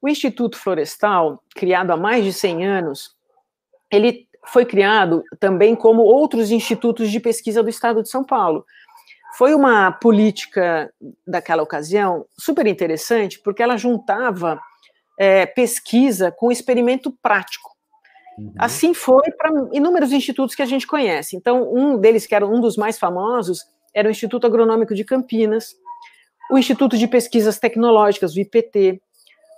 [0.00, 3.16] O Instituto Florestal, criado há mais de 100 anos,
[3.90, 8.64] ele foi criado também como outros institutos de pesquisa do estado de São Paulo.
[9.36, 10.90] Foi uma política
[11.26, 14.58] daquela ocasião super interessante, porque ela juntava
[15.18, 17.70] é, pesquisa com experimento prático.
[18.38, 18.52] Uhum.
[18.58, 21.36] Assim foi para inúmeros institutos que a gente conhece.
[21.36, 25.74] Então, um deles, que era um dos mais famosos, era o Instituto Agronômico de Campinas,
[26.50, 29.00] o Instituto de Pesquisas Tecnológicas, o IPT,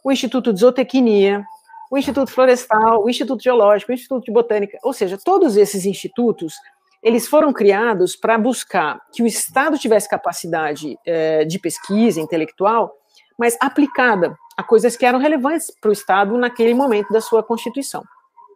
[0.05, 1.44] o Instituto de Zootecnia,
[1.90, 6.55] o Instituto Florestal, o Instituto Geológico, o Instituto de Botânica, ou seja, todos esses institutos,
[7.03, 12.92] eles foram criados para buscar que o Estado tivesse capacidade eh, de pesquisa intelectual,
[13.38, 18.03] mas aplicada a coisas que eram relevantes para o Estado naquele momento da sua Constituição.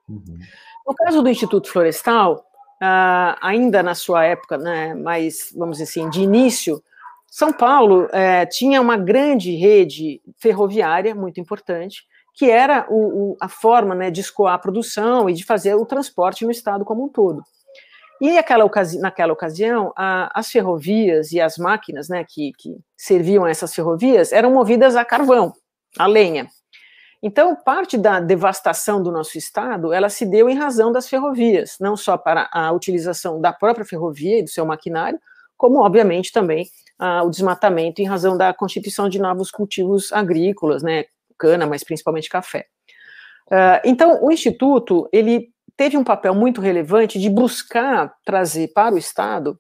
[0.09, 0.39] Uhum.
[0.85, 2.45] No caso do Instituto Florestal,
[2.83, 6.83] uh, ainda na sua época, né, mais, vamos dizer assim, de início,
[7.29, 13.49] São Paulo uh, tinha uma grande rede ferroviária, muito importante, que era o, o, a
[13.49, 17.09] forma né, de escoar a produção e de fazer o transporte no Estado como um
[17.09, 17.43] todo.
[18.21, 23.45] E aquela ocasi naquela ocasião, a, as ferrovias e as máquinas né, que, que serviam
[23.45, 25.53] a essas ferrovias eram movidas a carvão,
[25.99, 26.47] a lenha.
[27.23, 31.97] Então, parte da devastação do nosso estado, ela se deu em razão das ferrovias, não
[31.97, 35.21] só para a utilização da própria ferrovia e do seu maquinário,
[35.57, 36.67] como, obviamente, também
[37.25, 41.05] o desmatamento em razão da constituição de novos cultivos agrícolas, né,
[41.43, 42.67] cana, mas principalmente café.
[43.49, 48.99] Uh, então, o Instituto, ele teve um papel muito relevante de buscar trazer para o
[48.99, 49.59] Estado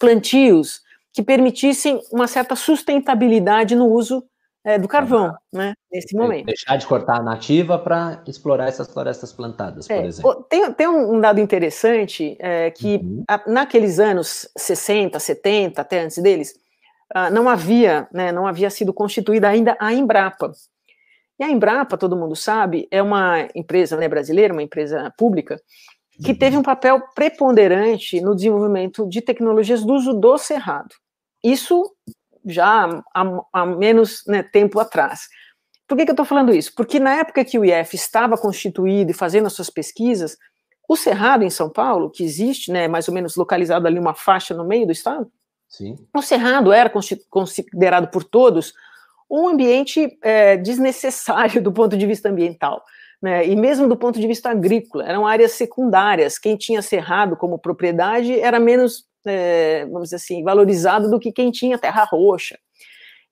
[0.00, 0.80] plantios
[1.12, 4.24] que permitissem uma certa sustentabilidade no uso
[4.64, 6.46] é, do carvão, né, nesse momento.
[6.46, 10.46] Deixar de cortar a nativa para explorar essas florestas plantadas, é, por exemplo.
[10.50, 13.22] Tem, tem um dado interessante, é, que uhum.
[13.28, 16.54] a, naqueles anos 60, 70, até antes deles,
[17.14, 20.52] uh, não havia, né, não havia sido constituída ainda a Embrapa.
[21.38, 25.60] E a Embrapa, todo mundo sabe, é uma empresa né, brasileira, uma empresa pública,
[26.22, 26.38] que uhum.
[26.38, 30.94] teve um papel preponderante no desenvolvimento de tecnologias do uso do cerrado.
[31.44, 31.92] Isso
[32.44, 35.28] já há, há menos né, tempo atrás.
[35.86, 36.72] Por que, que eu estou falando isso?
[36.74, 40.36] Porque na época que o IF estava constituído e fazendo as suas pesquisas,
[40.88, 44.54] o Cerrado em São Paulo, que existe, né, mais ou menos localizado ali uma faixa
[44.54, 45.30] no meio do estado,
[45.68, 45.96] Sim.
[46.14, 46.90] o Cerrado era
[47.28, 48.72] considerado por todos
[49.30, 52.82] um ambiente é, desnecessário do ponto de vista ambiental.
[53.20, 56.38] Né, e mesmo do ponto de vista agrícola, eram áreas secundárias.
[56.38, 61.50] Quem tinha cerrado como propriedade era menos é, vamos dizer assim, valorizado do que quem
[61.50, 62.58] tinha terra roxa.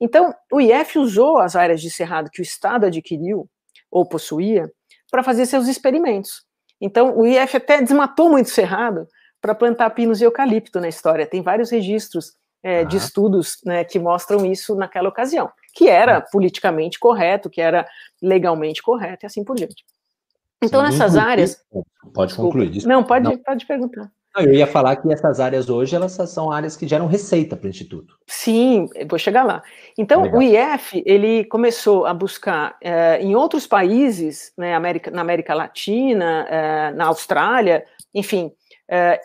[0.00, 3.48] Então, o IF usou as áreas de cerrado que o Estado adquiriu
[3.90, 4.68] ou possuía
[5.10, 6.44] para fazer seus experimentos.
[6.80, 9.06] Então, o IF até desmatou muito cerrado
[9.40, 11.26] para plantar pinos e eucalipto na história.
[11.26, 16.98] Tem vários registros é, de estudos né, que mostram isso naquela ocasião, que era politicamente
[16.98, 17.86] correto, que era
[18.22, 19.84] legalmente correto e assim por diante.
[20.62, 21.58] Então, Sim, nessas áreas.
[22.14, 22.70] Pode concluir.
[22.70, 22.94] Desculpa.
[22.94, 23.38] Não, pode, Não.
[23.38, 24.10] pode perguntar.
[24.36, 27.70] Eu ia falar que essas áreas hoje, elas são áreas que geram receita para o
[27.70, 28.16] Instituto.
[28.26, 29.62] Sim, vou chegar lá.
[29.96, 30.40] Então, Legal.
[30.40, 36.46] o IF, ele começou a buscar é, em outros países, né, América, na América Latina,
[36.50, 38.50] é, na Austrália, enfim,
[38.88, 39.20] é,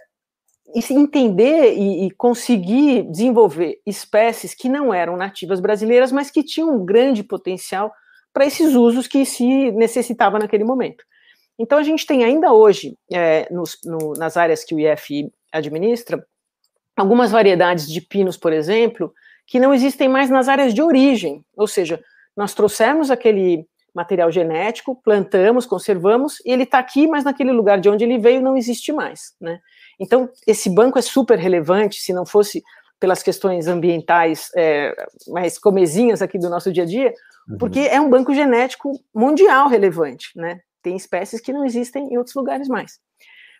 [0.75, 6.85] entender e, e, conseguir desenvolver espécies que não eram nativas brasileiras, mas que tinham um
[6.85, 7.91] grande potencial
[8.33, 11.03] para esses usos que se necessitava naquele momento.
[11.57, 16.23] Então, a gente tem ainda hoje, é, nos, no, nas áreas que o IF administra,
[16.95, 19.13] algumas variedades de pinos, por exemplo,
[19.47, 21.99] que não existem mais nas áreas de origem, ou seja,
[22.37, 27.89] nós trouxemos aquele material genético, plantamos, conservamos, e ele está aqui, mas naquele lugar de
[27.89, 29.59] onde ele veio não existe mais, né?
[29.99, 32.63] Então, esse banco é super relevante, se não fosse
[32.99, 34.93] pelas questões ambientais é,
[35.27, 37.13] mais comezinhas aqui do nosso dia a dia,
[37.47, 37.57] uhum.
[37.57, 40.59] porque é um banco genético mundial relevante, né?
[40.81, 42.99] Tem espécies que não existem em outros lugares mais.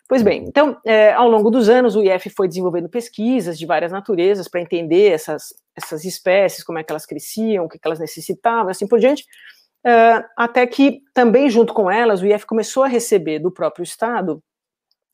[0.08, 3.92] Pois bem, então, é, ao longo dos anos, o IF foi desenvolvendo pesquisas de várias
[3.92, 8.00] naturezas para entender essas, essas espécies, como é que elas cresciam, o que, que elas
[8.00, 9.24] necessitavam, assim por diante,
[9.86, 14.42] é, até que também junto com elas, o IF começou a receber do próprio Estado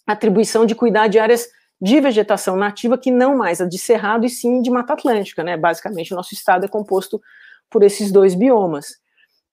[0.06, 1.48] atribuição de cuidar de áreas
[1.80, 5.56] de vegetação nativa que não mais a de cerrado e sim de mata atlântica, né?
[5.56, 7.20] Basicamente, o nosso estado é composto
[7.70, 8.92] por esses dois biomas.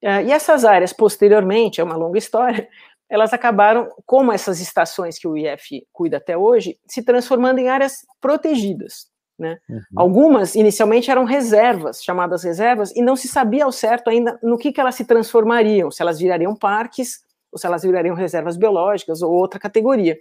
[0.02, 2.68] Uh, e essas áreas, posteriormente, é uma longa história,
[3.10, 8.06] elas acabaram, como essas estações que o IF cuida até hoje, se transformando em áreas
[8.20, 9.08] protegidas.
[9.38, 9.58] Né?
[9.70, 9.82] Uhum.
[9.96, 14.72] Algumas, inicialmente, eram reservas, chamadas reservas, e não se sabia ao certo ainda no que,
[14.72, 17.22] que elas se transformariam, se elas virariam parques,
[17.54, 20.18] ou se elas virariam reservas biológicas, ou outra categoria.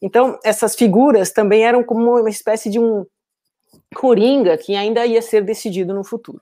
[0.00, 3.04] Então, essas figuras também eram como uma espécie de um
[3.94, 6.40] coringa que ainda ia ser decidido no futuro.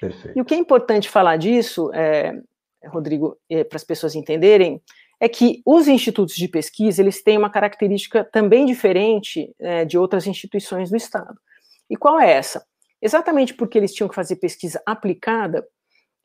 [0.00, 0.38] Perfeito.
[0.38, 2.38] E o que é importante falar disso, é,
[2.86, 4.80] Rodrigo, é, para as pessoas entenderem,
[5.18, 10.26] é que os institutos de pesquisa eles têm uma característica também diferente é, de outras
[10.26, 11.38] instituições do Estado.
[11.88, 12.64] E qual é essa?
[13.00, 15.66] Exatamente porque eles tinham que fazer pesquisa aplicada,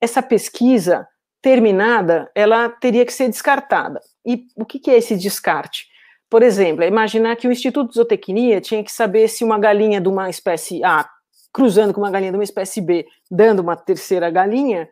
[0.02, 1.08] essa pesquisa
[1.42, 4.00] terminada, ela teria que ser descartada.
[4.26, 5.88] E o que, que é esse descarte?
[6.30, 10.02] Por exemplo, é imaginar que o Instituto de Zootecnia tinha que saber se uma galinha
[10.02, 11.10] de uma espécie A
[11.58, 14.88] cruzando com uma galinha de uma espécie B, dando uma terceira galinha,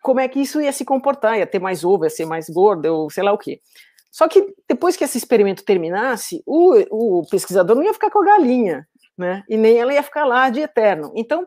[0.00, 1.36] como é que isso ia se comportar?
[1.36, 3.60] Ia ter mais ovo, ia ser mais gorda, ou sei lá o quê.
[4.12, 8.24] Só que depois que esse experimento terminasse, o, o pesquisador não ia ficar com a
[8.24, 8.86] galinha,
[9.18, 9.42] né?
[9.48, 11.12] E nem ela ia ficar lá de eterno.
[11.16, 11.44] Então,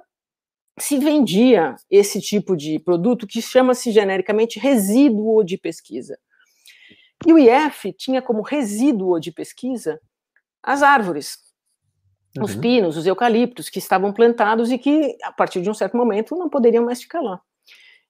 [0.80, 6.18] se vendia esse tipo de produto que chama-se genericamente resíduo de pesquisa.
[7.28, 10.00] E o IF tinha como resíduo de pesquisa
[10.64, 11.38] as árvores,
[12.38, 12.44] uhum.
[12.44, 16.36] os pinos, os eucaliptos, que estavam plantados e que, a partir de um certo momento,
[16.36, 17.42] não poderiam mais ficar lá.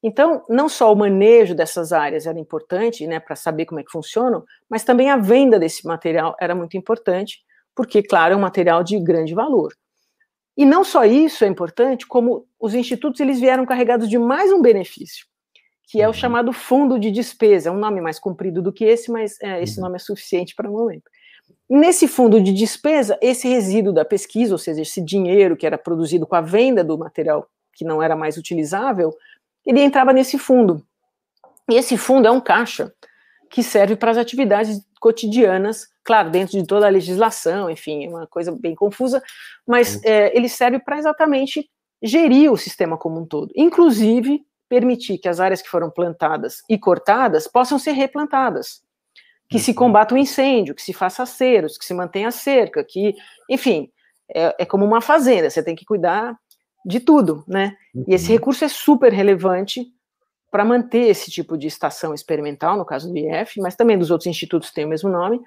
[0.02, 3.92] Então, não só o manejo dessas áreas era importante, né, para saber como é que
[3.92, 7.40] funcionam, mas também a venda desse material era muito importante,
[7.76, 9.74] porque, claro, é um material de grande valor.
[10.60, 14.62] E não só isso é importante, como os institutos eles vieram carregados de mais um
[14.62, 15.26] benefício,
[15.84, 16.14] que é o uhum.
[16.14, 17.70] chamado fundo de despesa.
[17.70, 19.86] É um nome mais comprido do que esse, mas é, esse uhum.
[19.86, 21.10] nome é suficiente para o momento.
[21.70, 26.28] Nesse fundo de despesa, esse resíduo da pesquisa, ou seja, esse dinheiro que era produzido
[26.28, 29.16] com a venda do material que não era mais utilizável,
[29.66, 30.86] ele entrava nesse fundo.
[31.72, 32.94] E esse fundo é um caixa
[33.50, 38.28] que serve para as atividades cotidianas, claro, dentro de toda a legislação, enfim, é uma
[38.28, 39.22] coisa bem confusa,
[39.66, 41.70] mas é, ele serve para exatamente
[42.02, 46.78] gerir o sistema como um todo, inclusive permitir que as áreas que foram plantadas e
[46.78, 48.82] cortadas possam ser replantadas,
[49.50, 49.78] que se uhum.
[49.78, 53.16] combata o incêndio, que se faça aceros, que se mantenha a cerca, que,
[53.50, 53.90] enfim,
[54.34, 56.38] é, é como uma fazenda, você tem que cuidar
[56.86, 57.76] de tudo, né?
[58.08, 58.38] E esse uhum.
[58.38, 59.86] recurso é super relevante
[60.52, 64.28] para manter esse tipo de estação experimental, no caso do IF, mas também dos outros
[64.28, 65.40] institutos que têm o mesmo nome,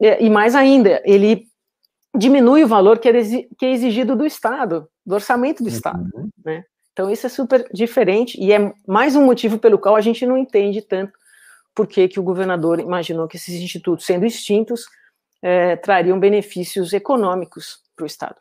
[0.00, 1.46] e, e mais ainda, ele
[2.16, 6.30] diminui o valor que é, é exigido do Estado, do orçamento do Estado, uhum.
[6.44, 6.64] né?
[6.92, 10.38] Então, isso é super diferente e é mais um motivo pelo qual a gente não
[10.38, 11.12] entende tanto
[11.74, 14.86] por que, que o governador imaginou que esses institutos, sendo extintos,
[15.42, 18.36] é, trariam benefícios econômicos para o Estado.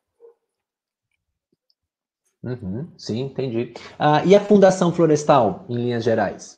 [2.45, 3.73] Uhum, sim, entendi.
[3.97, 6.57] Ah, e a Fundação Florestal, em linhas gerais?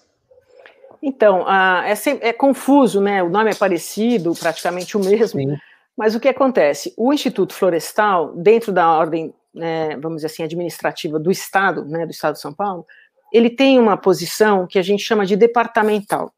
[1.02, 3.24] Então, ah, é, é, confuso, né?
[3.24, 5.40] O nome é parecido, praticamente o mesmo.
[5.40, 5.58] Sim.
[5.98, 6.94] Mas o que acontece?
[6.98, 12.12] O Instituto Florestal, dentro da ordem né, vamos dizer assim, administrativa do Estado, né, do
[12.12, 12.86] Estado de São Paulo,
[13.34, 16.32] ele tem uma posição que a gente chama de departamental.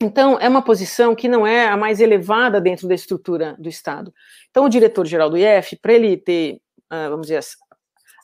[0.00, 4.12] Então, é uma posição que não é a mais elevada dentro da estrutura do Estado.
[4.50, 7.40] Então, o diretor-geral do IF, para ele ter, ah, vamos dizer,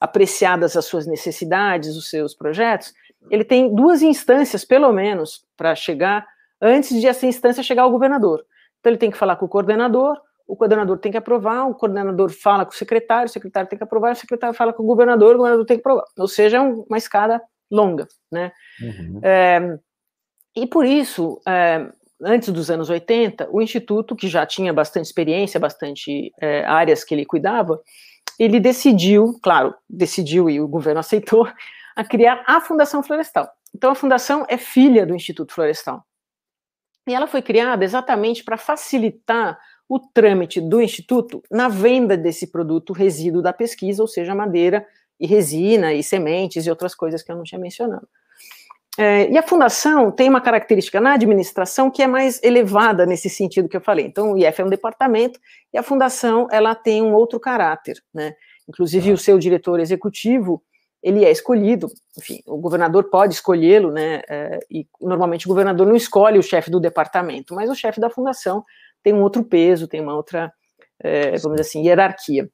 [0.01, 2.93] apreciadas as suas necessidades, os seus projetos,
[3.31, 6.27] ele tem duas instâncias, pelo menos, para chegar,
[6.61, 8.45] antes de essa instância chegar ao governador.
[8.79, 12.31] Então, ele tem que falar com o coordenador, o coordenador tem que aprovar, o coordenador
[12.31, 15.35] fala com o secretário, o secretário tem que aprovar, o secretário fala com o governador,
[15.35, 16.05] o governador tem que aprovar.
[16.17, 18.51] Ou seja, é uma escada longa, né?
[18.81, 19.21] Uhum.
[19.23, 19.79] É,
[20.57, 21.87] e por isso, é,
[22.23, 27.15] antes dos anos 80, o Instituto, que já tinha bastante experiência, bastante é, áreas que
[27.15, 27.81] ele cuidava,
[28.39, 31.49] ele decidiu, claro, decidiu e o governo aceitou,
[31.97, 33.49] a criar a Fundação Florestal.
[33.75, 36.05] Então, a fundação é filha do Instituto Florestal.
[37.07, 42.93] E ela foi criada exatamente para facilitar o trâmite do Instituto na venda desse produto
[42.93, 44.87] resíduo da pesquisa, ou seja, madeira
[45.19, 48.07] e resina e sementes e outras coisas que eu não tinha mencionado.
[49.01, 53.69] É, e a fundação tem uma característica na administração que é mais elevada nesse sentido
[53.69, 54.05] que eu falei.
[54.05, 55.39] Então, o IF é um departamento
[55.73, 58.35] e a fundação ela tem um outro caráter, né?
[58.69, 59.15] Inclusive, ah.
[59.15, 60.61] o seu diretor executivo
[61.01, 61.87] ele é escolhido,
[62.19, 64.21] enfim, o governador pode escolhê-lo, né?
[64.29, 68.11] É, e normalmente o governador não escolhe o chefe do departamento, mas o chefe da
[68.11, 68.65] fundação
[69.01, 70.53] tem um outro peso, tem uma outra,
[70.99, 72.51] é, vamos dizer assim, hierarquia.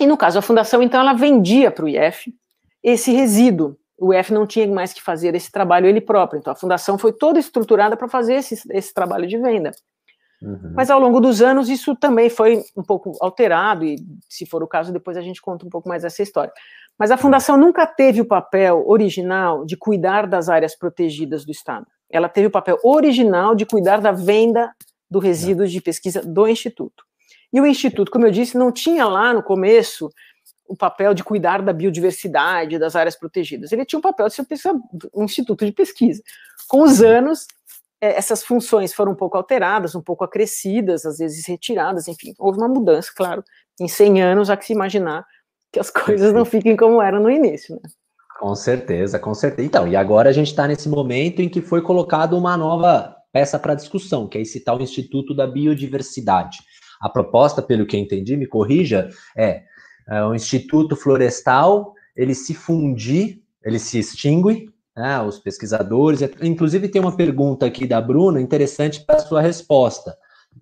[0.00, 2.32] E no caso, a fundação, então, ela vendia para o IF
[2.82, 3.76] esse resíduo.
[4.02, 6.38] O IF não tinha mais que fazer esse trabalho ele próprio.
[6.38, 9.70] Então, a fundação foi toda estruturada para fazer esse, esse trabalho de venda.
[10.42, 10.72] Uhum.
[10.74, 13.96] Mas ao longo dos anos isso também foi um pouco alterado, e
[14.28, 16.52] se for o caso, depois a gente conta um pouco mais essa história.
[16.98, 21.86] Mas a Fundação nunca teve o papel original de cuidar das áreas protegidas do Estado.
[22.10, 24.72] Ela teve o papel original de cuidar da venda
[25.08, 27.04] do resíduos de pesquisa do Instituto.
[27.52, 30.10] E o Instituto, como eu disse, não tinha lá no começo
[30.72, 33.70] o papel de cuidar da biodiversidade, das áreas protegidas.
[33.72, 34.72] Ele tinha o papel de ser
[35.14, 36.22] um instituto de pesquisa.
[36.66, 37.46] Com os anos,
[38.00, 42.56] é, essas funções foram um pouco alteradas, um pouco acrescidas, às vezes retiradas, enfim, houve
[42.56, 43.44] uma mudança, claro.
[43.78, 45.26] Em 100 anos há que se imaginar
[45.70, 47.90] que as coisas não fiquem como eram no início, né?
[48.40, 49.66] Com certeza, com certeza.
[49.66, 53.58] Então, e agora a gente está nesse momento em que foi colocado uma nova peça
[53.58, 56.58] para discussão, que é esse tal Instituto da Biodiversidade.
[57.00, 59.64] A proposta, pelo que entendi, me corrija, é,
[60.08, 66.20] é o Instituto Florestal, ele se fundir, ele se extingue, né, os pesquisadores.
[66.42, 70.16] Inclusive, tem uma pergunta aqui da Bruna, interessante para a sua resposta.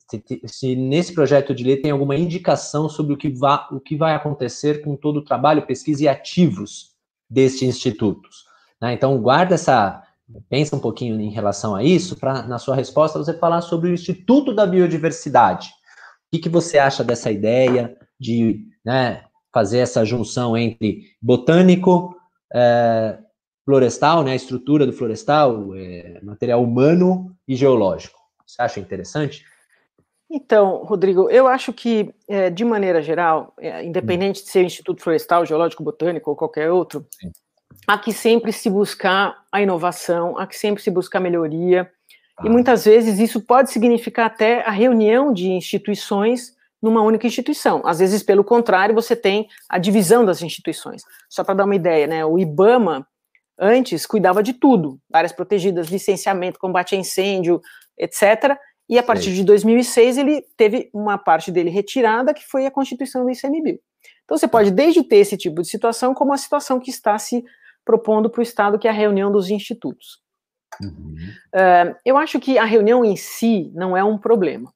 [0.09, 3.97] Se, se, nesse projeto de lei tem alguma indicação sobre o que, va, o que
[3.97, 6.93] vai acontecer com todo o trabalho, pesquisa e ativos
[7.29, 8.45] destes institutos.
[8.81, 8.93] Né?
[8.93, 10.03] Então, guarda essa.
[10.49, 13.95] Pensa um pouquinho em relação a isso, para na sua resposta você falar sobre o
[13.95, 15.71] Instituto da Biodiversidade.
[16.29, 22.17] O que, que você acha dessa ideia de né, fazer essa junção entre botânico,
[22.55, 23.19] é,
[23.65, 28.19] florestal, né, a estrutura do florestal, é, material humano e geológico.
[28.47, 29.45] Você acha interessante?
[30.31, 35.45] Então, Rodrigo, eu acho que, é, de maneira geral, é, independente de ser Instituto Florestal,
[35.45, 37.33] Geológico, Botânico ou qualquer outro, Sim.
[37.87, 41.91] há que sempre se buscar a inovação, há que sempre se buscar melhoria,
[42.39, 42.47] ah.
[42.47, 47.83] e muitas vezes isso pode significar até a reunião de instituições numa única instituição.
[47.85, 51.03] Às vezes, pelo contrário, você tem a divisão das instituições.
[51.29, 53.07] Só para dar uma ideia, né, o IBAMA,
[53.59, 57.61] antes cuidava de tudo, áreas protegidas, licenciamento, combate a incêndio,
[57.99, 58.57] etc.
[58.89, 63.25] E a partir de 2006 ele teve uma parte dele retirada, que foi a constituição
[63.25, 63.79] do ICMBio.
[64.25, 67.45] Então você pode desde ter esse tipo de situação, como a situação que está se
[67.85, 70.21] propondo para o Estado, que é a reunião dos institutos.
[70.83, 71.17] Uhum.
[71.55, 74.71] Uh, eu acho que a reunião em si não é um problema.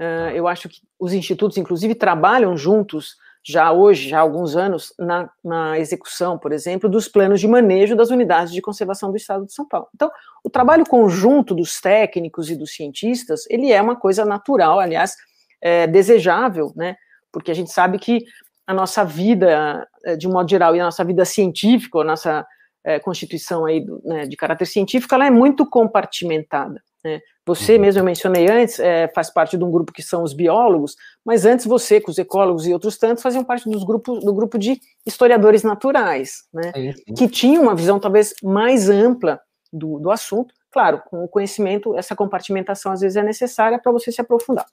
[0.00, 4.92] Uh, eu acho que os institutos, inclusive, trabalham juntos já hoje, já há alguns anos,
[4.98, 9.46] na, na, execução, por exemplo, dos planos de manejo das unidades de conservação do Estado
[9.46, 9.88] de São Paulo.
[9.94, 10.10] Então,
[10.44, 15.16] o trabalho conjunto dos técnicos e dos cientistas, ele é uma coisa natural, aliás,
[15.62, 16.96] é, desejável, né?
[17.32, 18.24] Porque a gente sabe que
[18.66, 22.46] a nossa vida, é, de um modo geral, e a nossa vida científica, a nossa
[22.84, 26.82] é, constituição aí né, de caráter científico, ela é muito compartimentada.
[27.02, 27.20] Né?
[27.48, 27.80] Você uhum.
[27.80, 31.46] mesmo, eu mencionei antes, é, faz parte de um grupo que são os biólogos, mas
[31.46, 34.78] antes você, com os ecólogos e outros tantos, faziam parte dos grupos, do grupo de
[35.06, 36.72] historiadores naturais, né?
[37.16, 39.40] que tinham uma visão talvez mais ampla
[39.72, 40.54] do, do assunto.
[40.70, 44.66] Claro, com o conhecimento, essa compartimentação às vezes é necessária para você se aprofundar.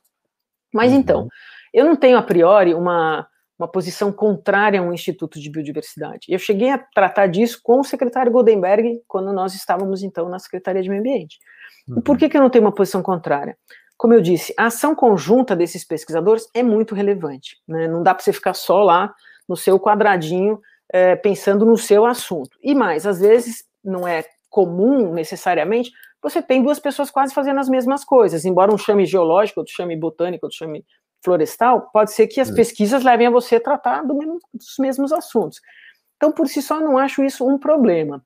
[0.74, 1.00] Mas uhum.
[1.00, 1.28] então,
[1.74, 3.26] eu não tenho a priori uma,
[3.58, 6.28] uma posição contrária a um instituto de biodiversidade.
[6.30, 10.82] Eu cheguei a tratar disso com o secretário Goldenberg quando nós estávamos então na Secretaria
[10.82, 11.40] de Meio Ambiente.
[11.88, 12.00] Uhum.
[12.00, 13.58] E por que, que eu não tenho uma posição contrária?
[13.98, 17.58] Como eu disse, a ação conjunta desses pesquisadores é muito relevante.
[17.68, 17.88] Né?
[17.88, 19.14] Não dá para você ficar só lá
[19.48, 20.60] no seu quadradinho
[20.92, 22.58] é, pensando no seu assunto.
[22.62, 25.92] E mais, às vezes não é comum necessariamente
[26.26, 29.96] você tem duas pessoas quase fazendo as mesmas coisas, embora um chame geológico, outro chame
[29.96, 30.84] botânico, outro chame
[31.26, 32.56] florestal, pode ser que as uhum.
[32.56, 35.60] pesquisas levem a você a tratar do mesmo, dos mesmos assuntos.
[36.16, 38.24] Então, por si só, não acho isso um problema.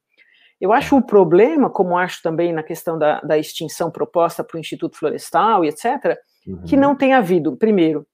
[0.61, 4.59] Eu acho o problema, como acho também na questão da, da extinção proposta para o
[4.59, 6.63] Instituto Florestal e etc., uhum.
[6.63, 8.05] que não tem havido, primeiro,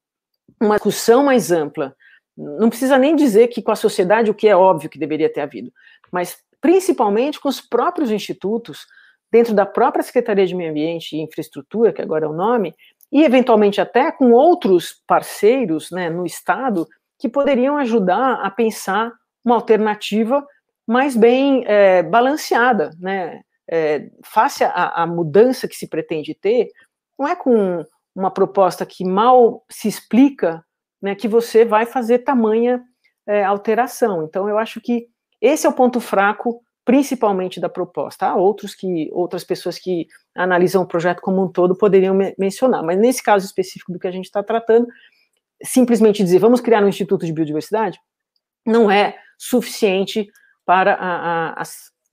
[0.62, 1.96] uma discussão mais ampla.
[2.38, 5.42] Não precisa nem dizer que com a sociedade o que é óbvio que deveria ter
[5.42, 5.72] havido,
[6.12, 8.86] mas principalmente com os próprios institutos,
[9.32, 12.74] dentro da própria Secretaria de Meio Ambiente e Infraestrutura, que agora é o nome,
[13.12, 16.88] e eventualmente até com outros parceiros né, no Estado
[17.20, 19.12] que poderiam ajudar a pensar
[19.44, 20.46] uma alternativa
[20.88, 23.42] mais bem é, balanceada, né?
[23.68, 26.68] É, face à, mudança que se pretende ter,
[27.18, 27.84] não é com
[28.16, 30.64] uma proposta que mal se explica
[31.02, 32.84] né, que você vai fazer tamanha
[33.28, 34.24] é, alteração.
[34.24, 35.08] Então, eu acho que
[35.42, 38.28] esse é o ponto fraco, principalmente da proposta.
[38.28, 42.84] Há outros que, outras pessoas que analisam o projeto como um todo poderiam me mencionar,
[42.84, 44.88] mas nesse caso específico do que a gente está tratando,
[45.64, 48.00] simplesmente dizer vamos criar um instituto de biodiversidade
[48.66, 50.28] não é suficiente
[50.66, 51.64] para a, a, a,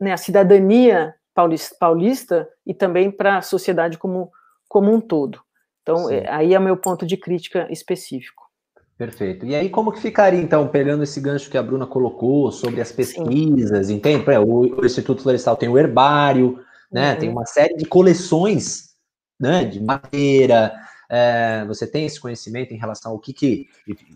[0.01, 4.31] né, a cidadania paulista, paulista, e também para a sociedade como,
[4.69, 5.41] como um todo.
[5.81, 6.23] Então, Sim.
[6.29, 8.42] aí é o meu ponto de crítica específico.
[9.03, 9.45] Perfeito.
[9.45, 12.93] E aí, como que ficaria, então, pegando esse gancho que a Bruna colocou sobre as
[12.93, 13.95] pesquisas, Sim.
[13.95, 14.25] entende?
[14.39, 17.15] O, o, Instituto Florestal tem o herbário, né?
[17.15, 17.19] Uhum.
[17.19, 18.91] Tem uma série de coleções,
[19.41, 19.65] né?
[19.65, 20.73] De madeira.
[21.11, 23.67] É, você tem esse conhecimento em relação ao que, que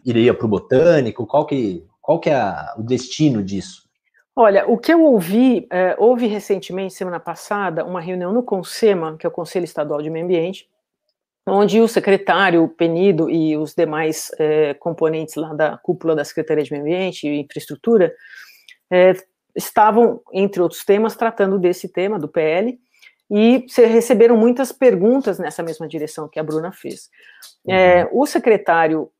[0.05, 1.26] iria para o botânico?
[1.26, 3.89] Qual que, qual que é a, o destino disso?
[4.37, 9.26] Olha, o que eu ouvi, é, houve recentemente, semana passada, uma reunião no CONSEMA, que
[9.26, 10.68] é o Conselho Estadual de Meio Ambiente,
[11.47, 16.72] onde o secretário Penido e os demais é, componentes lá da cúpula da Secretaria de
[16.72, 18.12] Meio Ambiente e Infraestrutura
[18.90, 19.12] é,
[19.55, 22.78] estavam, entre outros temas, tratando desse tema, do PL,
[23.30, 27.09] e receberam muitas perguntas nessa mesma direção que a Bruna fez.
[27.68, 29.11] É, o secretário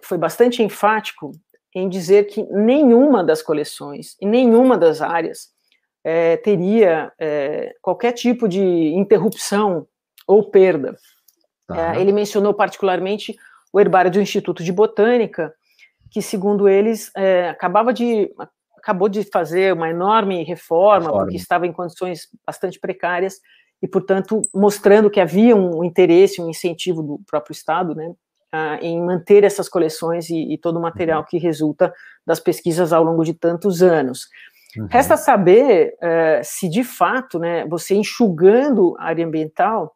[0.00, 1.32] foi bastante enfático
[1.74, 5.48] em dizer que nenhuma das coleções e nenhuma das áreas
[6.44, 7.12] teria
[7.82, 9.88] qualquer tipo de interrupção
[10.24, 10.96] ou perda
[11.66, 11.96] Tá.
[11.96, 13.36] É, ele mencionou particularmente
[13.72, 15.52] o herbário do Instituto de Botânica,
[16.10, 18.30] que, segundo eles, é, acabava de
[18.78, 23.40] acabou de fazer uma enorme reforma, reforma, porque estava em condições bastante precárias
[23.82, 28.14] e, portanto, mostrando que havia um interesse, um incentivo do próprio Estado, né,
[28.80, 31.26] em manter essas coleções e, e, todo o material uhum.
[31.28, 31.92] que resulta
[32.24, 34.28] das pesquisas ao longo de tantos anos.
[34.76, 34.86] Uhum.
[34.88, 39.94] Resta saber uh, se, de fato, né, você enxugando a área ambiental,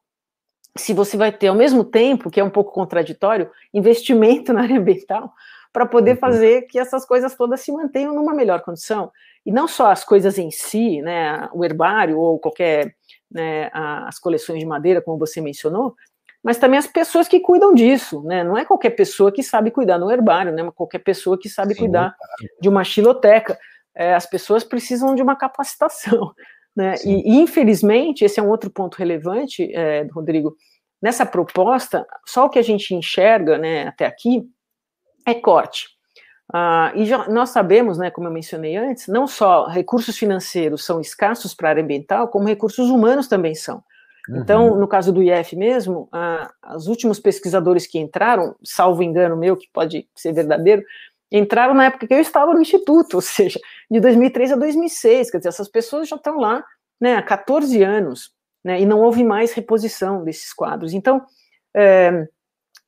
[0.76, 4.78] se você vai ter, ao mesmo tempo, que é um pouco contraditório, investimento na área
[4.78, 5.32] ambiental,
[5.72, 6.18] para poder uhum.
[6.18, 9.10] fazer que essas coisas todas se mantenham numa melhor condição.
[9.46, 12.94] E não só as coisas em si, né, o herbário ou qualquer,
[13.30, 15.94] né, as coleções de madeira, como você mencionou,
[16.42, 18.42] mas também as pessoas que cuidam disso, né?
[18.42, 20.70] Não é qualquer pessoa que sabe cuidar do herbário, né?
[20.74, 22.16] Qualquer pessoa que sabe Sim, cuidar
[22.60, 23.58] de uma xiloteca.
[23.94, 26.32] É, as pessoas precisam de uma capacitação.
[26.80, 26.94] Né?
[27.04, 30.56] E, infelizmente, esse é um outro ponto relevante, é, Rodrigo,
[31.00, 34.42] nessa proposta, só o que a gente enxerga né, até aqui
[35.26, 35.88] é corte.
[36.52, 41.00] Ah, e já, nós sabemos, né, como eu mencionei antes, não só recursos financeiros são
[41.00, 43.82] escassos para a área ambiental, como recursos humanos também são.
[44.28, 44.78] Então, uhum.
[44.78, 49.68] no caso do IF mesmo, ah, os últimos pesquisadores que entraram, salvo engano meu, que
[49.72, 50.82] pode ser verdadeiro,
[51.30, 53.58] entraram na época que eu estava no Instituto, ou seja,
[53.90, 56.64] de 2003 a 2006, quer dizer, essas pessoas já estão lá
[57.00, 58.32] né, há 14 anos,
[58.64, 60.92] né, e não houve mais reposição desses quadros.
[60.92, 61.22] Então,
[61.74, 62.26] é,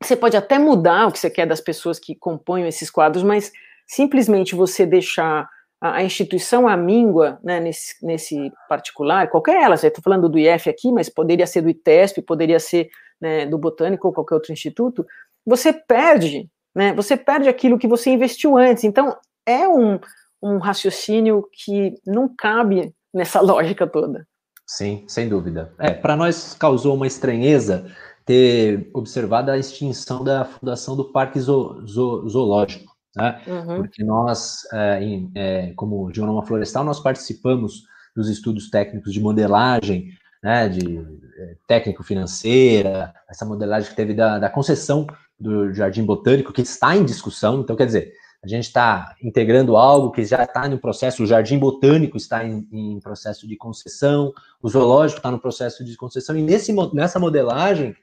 [0.02, 3.52] você pode até mudar o que você quer das pessoas que compõem esses quadros, mas
[3.86, 5.48] simplesmente você deixar
[5.80, 10.92] a, a instituição amíngua, né, nesse, nesse particular, qualquer ela, estou falando do IF aqui,
[10.92, 12.88] mas poderia ser do ITESP, poderia ser
[13.20, 15.06] né, do Botânico ou qualquer outro instituto,
[15.46, 16.92] você perde né?
[16.94, 18.84] Você perde aquilo que você investiu antes.
[18.84, 19.16] Então,
[19.46, 19.98] é um,
[20.42, 24.26] um raciocínio que não cabe nessa lógica toda.
[24.66, 25.72] Sim, sem dúvida.
[25.78, 27.86] É, para nós causou uma estranheza
[28.24, 33.42] ter observado a extinção da fundação do Parque Zo Zo Zoológico, né?
[33.46, 33.76] Uhum.
[33.78, 37.82] Porque nós, é, em, é, como Geonoma Florestal, nós participamos
[38.14, 40.10] dos estudos técnicos de modelagem,
[40.42, 45.06] né, de é, técnico-financeira, essa modelagem que teve da, da concessão
[45.42, 47.60] do Jardim Botânico, que está em discussão.
[47.60, 48.12] Então, quer dizer,
[48.42, 52.66] a gente está integrando algo que já está no processo, o Jardim Botânico está em,
[52.72, 57.94] em processo de concessão, o zoológico está no processo de concessão, e nesse, nessa modelagem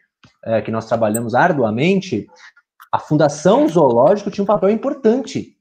[0.44, 2.28] é, que nós trabalhamos arduamente,
[2.92, 5.58] a Fundação Zoológico tinha um papel importante,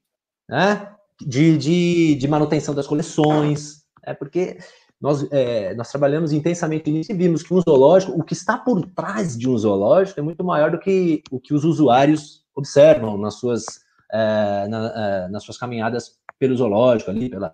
[0.47, 0.89] né,
[1.21, 4.57] de, de, de manutenção das coleções, é, porque
[5.01, 8.85] nós, é, nós trabalhamos intensamente nisso e vimos que um zoológico, o que está por
[8.87, 13.35] trás de um zoológico é muito maior do que o que os usuários observam nas
[13.35, 13.63] suas,
[14.11, 17.53] é, na, é, nas suas caminhadas pelo zoológico, ali, pela,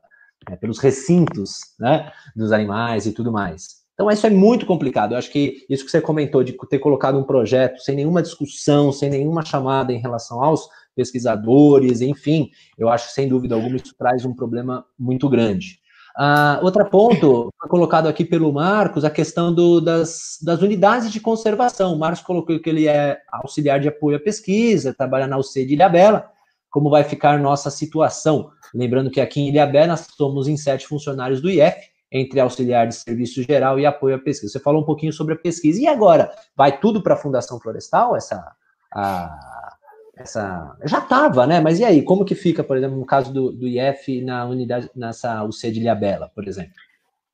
[0.50, 3.86] é, pelos recintos né, dos animais e tudo mais.
[3.94, 5.14] Então, isso é muito complicado.
[5.14, 8.92] Eu acho que isso que você comentou de ter colocado um projeto sem nenhuma discussão,
[8.92, 13.94] sem nenhuma chamada em relação aos pesquisadores, enfim, eu acho que sem dúvida alguma isso
[13.98, 15.80] traz um problema muito grande.
[16.18, 21.94] Uh, outro ponto, colocado aqui pelo Marcos, a questão do, das, das unidades de conservação.
[21.94, 25.74] O Marcos colocou que ele é auxiliar de apoio à pesquisa, trabalha na UC de
[25.74, 26.30] Ilhabela.
[26.70, 28.50] Como vai ficar nossa situação?
[28.74, 31.76] Lembrando que aqui em Ilhabela somos em sete funcionários do IF,
[32.10, 34.54] entre auxiliar de serviço geral e apoio à pesquisa.
[34.54, 35.82] Você falou um pouquinho sobre a pesquisa.
[35.82, 36.32] E agora?
[36.56, 38.54] Vai tudo para a Fundação Florestal, essa,
[38.94, 39.75] a,
[40.18, 41.60] essa já estava, né?
[41.60, 44.90] Mas e aí, como que fica, por exemplo, no caso do, do IF na unidade,
[44.96, 46.74] nessa UC de Ilhabela, por exemplo?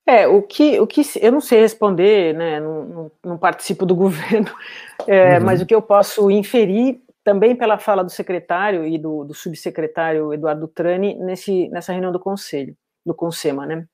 [0.06, 2.60] É, o que, o que eu não sei responder, né?
[2.60, 4.50] Não, não, não participo do governo,
[5.08, 5.46] é, uhum.
[5.46, 10.34] mas o que eu posso inferir também pela fala do secretário e do, do subsecretário
[10.34, 12.76] Eduardo Trani nesse, nessa reunião do conselho,
[13.06, 13.86] do Consema, né?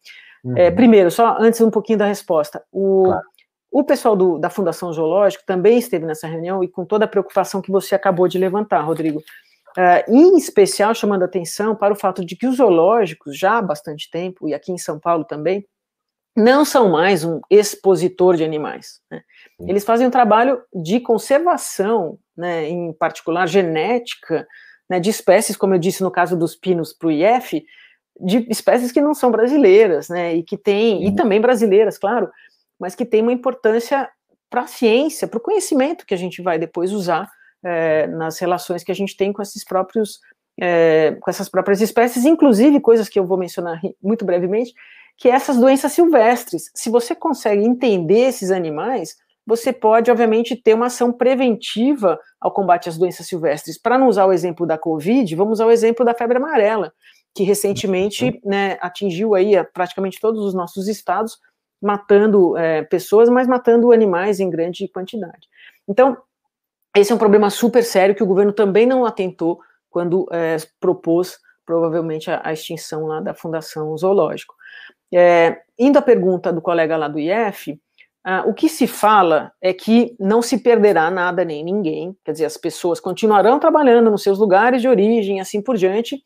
[0.46, 0.58] É, uhum.
[0.58, 3.28] É, primeiro, só antes um pouquinho da resposta, o, claro.
[3.80, 7.62] O pessoal do, da Fundação Zoológico também esteve nessa reunião e com toda a preocupação
[7.62, 9.20] que você acabou de levantar, Rodrigo.
[9.20, 14.10] Uh, em especial chamando atenção para o fato de que os zoológicos, já há bastante
[14.10, 15.64] tempo, e aqui em São Paulo também,
[16.36, 19.00] não são mais um expositor de animais.
[19.12, 19.22] Né?
[19.68, 24.48] Eles fazem um trabalho de conservação, né, em particular genética,
[24.90, 27.64] né, de espécies, como eu disse no caso dos pinos para o IF,
[28.20, 32.28] de espécies que não são brasileiras, né, e que têm, e também brasileiras, claro,
[32.80, 34.10] mas que têm uma importância
[34.50, 37.30] para a ciência, para o conhecimento que a gente vai depois usar
[37.64, 40.20] é, nas relações que a gente tem com esses próprios,
[40.60, 44.74] é, com essas próprias espécies, inclusive coisas que eu vou mencionar muito brevemente,
[45.18, 46.72] que é essas doenças silvestres.
[46.76, 49.16] Se você consegue entender esses animais,
[49.46, 53.78] você pode, obviamente, ter uma ação preventiva ao combate às doenças silvestres.
[53.78, 56.94] Para não usar o exemplo da Covid, vamos usar o exemplo da febre amarela,
[57.34, 58.40] que recentemente uhum.
[58.44, 61.38] né, atingiu aí praticamente todos os nossos estados,
[61.82, 65.48] matando é, pessoas, mas matando animais em grande quantidade.
[65.88, 66.18] Então,
[66.96, 69.60] esse é um problema super sério que o governo também não atentou
[69.90, 74.56] quando é, propôs, provavelmente, a, a, extinção lá da Fundação Zoológico.
[75.14, 77.80] É, indo à pergunta do colega lá do IF,
[78.30, 82.44] ah, o que se fala é que não se perderá nada nem ninguém, quer dizer,
[82.44, 86.22] as pessoas continuarão trabalhando nos seus lugares de origem, assim por diante,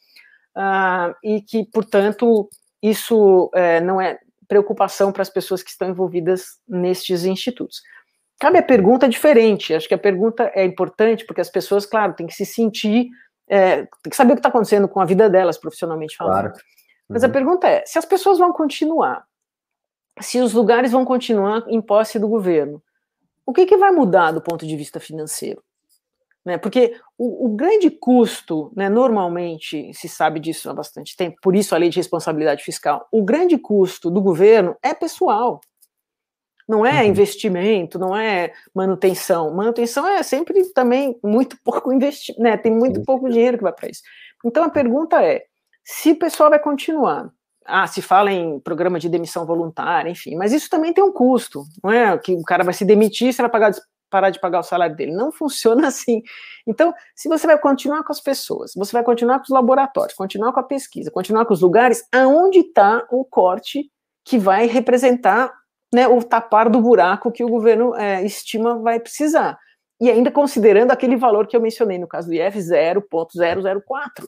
[0.56, 2.50] ah, e que, portanto,
[2.82, 4.18] isso é, não é
[4.52, 7.82] preocupação para as pessoas que estão envolvidas nestes institutos.
[8.38, 12.28] Cabe a pergunta diferente, acho que a pergunta é importante, porque as pessoas, claro, têm
[12.28, 13.08] que se sentir,
[13.50, 16.34] é, tem que saber o que está acontecendo com a vida delas, profissionalmente falando.
[16.34, 16.48] Claro.
[16.50, 16.62] Uhum.
[17.08, 17.34] Mas a uhum.
[17.34, 19.24] pergunta é: se as pessoas vão continuar,
[20.20, 22.84] se os lugares vão continuar em posse do governo,
[23.46, 25.64] o que, que vai mudar do ponto de vista financeiro?
[26.44, 31.56] Né, porque o, o, grande custo, né, normalmente se sabe disso há bastante tempo, por
[31.56, 35.62] isso a lei de responsabilidade fiscal, o grande custo do governo é pessoal
[36.72, 37.10] não é uhum.
[37.10, 39.54] investimento, não é manutenção.
[39.54, 42.56] Manutenção é sempre também muito pouco investimento, né?
[42.56, 44.02] Tem muito pouco dinheiro que vai para isso.
[44.46, 45.44] Então a pergunta é:
[45.84, 47.30] se o pessoal vai continuar,
[47.66, 51.66] ah, se fala em programa de demissão voluntária, enfim, mas isso também tem um custo,
[51.84, 52.18] não é?
[52.18, 53.74] Que o cara vai se demitir, você vai pagar,
[54.12, 55.14] parar de pagar o salário dele.
[55.14, 56.22] Não funciona assim.
[56.68, 60.54] Então, se você vai continuar com as pessoas, você vai continuar com os laboratórios, continuar
[60.54, 63.90] com a pesquisa, continuar com os lugares, aonde está o corte
[64.24, 65.52] que vai representar
[65.94, 69.58] né, o tapar do buraco que o governo é, estima vai precisar.
[70.00, 74.28] E ainda considerando aquele valor que eu mencionei no caso do IF, 0,004.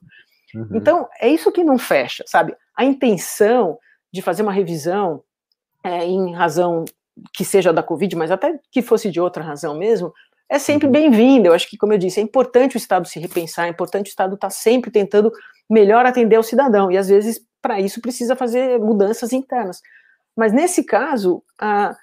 [0.53, 0.69] Uhum.
[0.73, 2.55] Então, é isso que não fecha, sabe?
[2.75, 3.77] A intenção
[4.11, 5.23] de fazer uma revisão
[5.83, 6.85] é, em razão
[7.33, 10.13] que seja da Covid, mas até que fosse de outra razão mesmo,
[10.49, 10.91] é sempre uhum.
[10.91, 11.47] bem-vinda.
[11.47, 14.09] Eu acho que, como eu disse, é importante o Estado se repensar, é importante o
[14.09, 15.31] Estado estar tá sempre tentando
[15.69, 19.81] melhor atender ao cidadão, e às vezes, para isso, precisa fazer mudanças internas.
[20.35, 21.95] Mas nesse caso, a,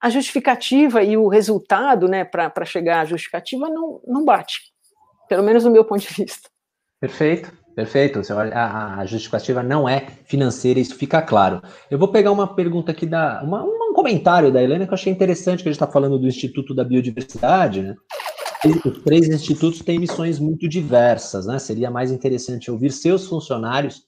[0.00, 4.72] a justificativa e o resultado, né, para chegar à justificativa, não, não bate.
[5.28, 6.48] Pelo menos do meu ponto de vista.
[7.00, 8.20] Perfeito, perfeito.
[8.32, 11.62] A, a justificativa não é financeira, isso fica claro.
[11.88, 13.40] Eu vou pegar uma pergunta aqui da.
[13.44, 16.26] Uma, um comentário da Helena que eu achei interessante, que a gente está falando do
[16.26, 17.94] Instituto da Biodiversidade, né?
[18.84, 21.60] Os três institutos têm missões muito diversas, né?
[21.60, 24.02] Seria mais interessante ouvir seus funcionários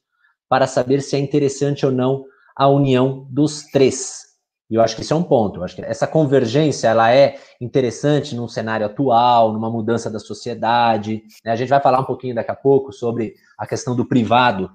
[0.48, 2.24] para saber se é interessante ou não
[2.56, 4.30] a união dos três.
[4.70, 5.58] E eu acho que esse é um ponto.
[5.58, 11.24] Eu acho que essa convergência ela é interessante num cenário atual, numa mudança da sociedade.
[11.44, 11.50] Né?
[11.50, 14.72] A gente vai falar um pouquinho daqui a pouco sobre a questão do privado,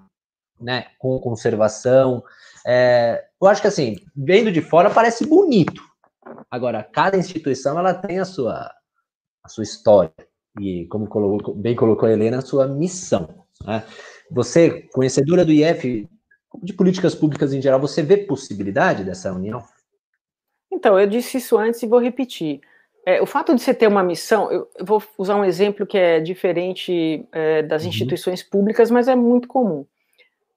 [0.62, 2.24] né, com conservação.
[2.66, 5.82] É, eu acho que assim, vendo de fora parece bonito.
[6.52, 8.72] Agora, cada instituição ela tem a sua
[9.44, 10.14] a sua história
[10.60, 13.46] e, como colocou, bem colocou a Helena, a sua missão.
[13.64, 13.84] Né?
[14.32, 16.10] Você, conhecedora do IF,
[16.64, 19.64] de políticas públicas em geral, você vê possibilidade dessa união?
[20.72, 22.62] Então, eu disse isso antes e vou repetir.
[23.06, 26.20] É, o fato de você ter uma missão, eu, vou usar um exemplo que é
[26.20, 27.90] diferente é, das uhum.
[27.90, 29.86] instituições públicas, mas é muito comum.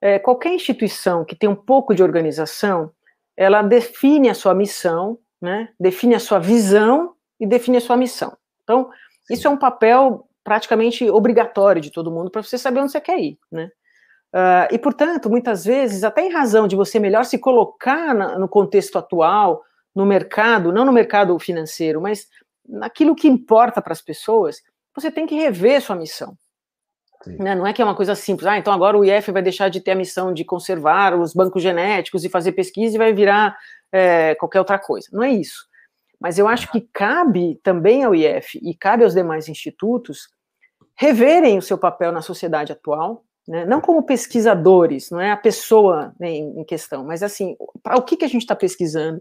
[0.01, 2.90] É, qualquer instituição que tem um pouco de organização,
[3.36, 8.34] ela define a sua missão, né, define a sua visão e define a sua missão.
[8.64, 8.90] Então,
[9.26, 9.34] Sim.
[9.34, 13.18] isso é um papel praticamente obrigatório de todo mundo para você saber onde você quer
[13.20, 13.70] ir, né?
[14.32, 18.49] Uh, e, portanto, muitas vezes, até em razão de você melhor se colocar na, no
[18.49, 19.62] contexto atual,
[19.99, 22.28] no mercado, não no mercado financeiro, mas
[22.68, 24.62] naquilo que importa para as pessoas,
[24.94, 26.38] você tem que rever sua missão.
[27.26, 27.53] Né?
[27.57, 29.80] Não é que é uma coisa simples, ah, então agora o IF vai deixar de
[29.80, 33.59] ter a missão de conservar os bancos genéticos e fazer pesquisa e vai virar
[33.90, 35.09] é, qualquer outra coisa.
[35.12, 35.66] Não é isso.
[36.20, 40.28] Mas eu acho que cabe também ao IF e cabe aos demais institutos
[40.94, 43.64] reverem o seu papel na sociedade atual, né?
[43.66, 48.16] não como pesquisadores, não é a pessoa né, em questão, mas assim, para o que,
[48.16, 49.20] que a gente está pesquisando,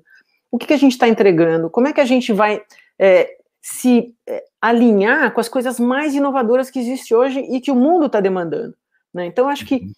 [0.52, 2.62] o que, que a gente está entregando, como é que a gente vai
[3.00, 7.76] é, se é, alinhar com as coisas mais inovadoras que existem hoje e que o
[7.76, 8.74] mundo está demandando.
[9.14, 9.26] Né?
[9.26, 9.91] Então, acho que uhum.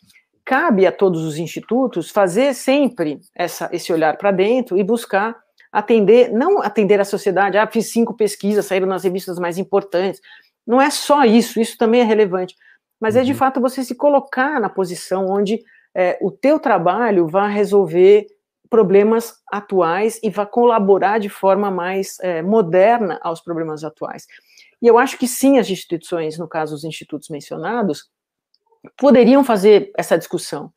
[0.44, 5.36] cabe a todos os institutos fazer sempre essa, esse olhar para dentro e buscar
[5.72, 10.20] atender, não atender a sociedade, ah, fiz cinco pesquisas, saíram nas revistas mais importantes.
[10.66, 12.56] Não é só isso, isso também é relevante,
[13.00, 13.38] mas é de uhum.
[13.38, 15.64] fato você se colocar na posição onde
[15.96, 18.26] é, o teu trabalho vai resolver
[18.70, 24.28] problemas atuais e vai colaborar de forma mais é, moderna aos problemas atuais.
[24.82, 28.10] E eu acho que sim, as instituições, no caso os institutos mencionados,
[28.98, 30.72] poderiam fazer essa discussão.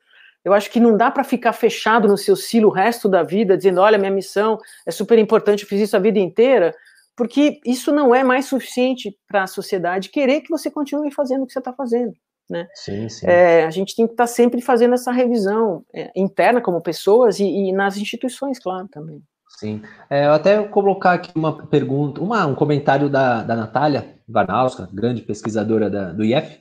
[0.44, 3.56] Eu acho que não dá para ficar fechado no seu silo o resto da vida,
[3.56, 6.74] dizendo, olha, minha missão é super importante, eu fiz isso a vida inteira,
[7.14, 11.46] porque isso não é mais suficiente para a sociedade querer que você continue fazendo o
[11.46, 12.14] que você está fazendo.
[12.52, 12.68] Né?
[12.74, 13.26] Sim, sim.
[13.26, 17.40] É, a gente tem que estar tá sempre fazendo essa revisão é, interna como pessoas
[17.40, 19.22] e, e, nas instituições, claro, também.
[19.58, 19.82] Sim.
[20.10, 24.88] É, eu até vou colocar aqui uma pergunta, uma, um comentário da, da Natália Varnauska,
[24.92, 26.60] grande pesquisadora da, do IF,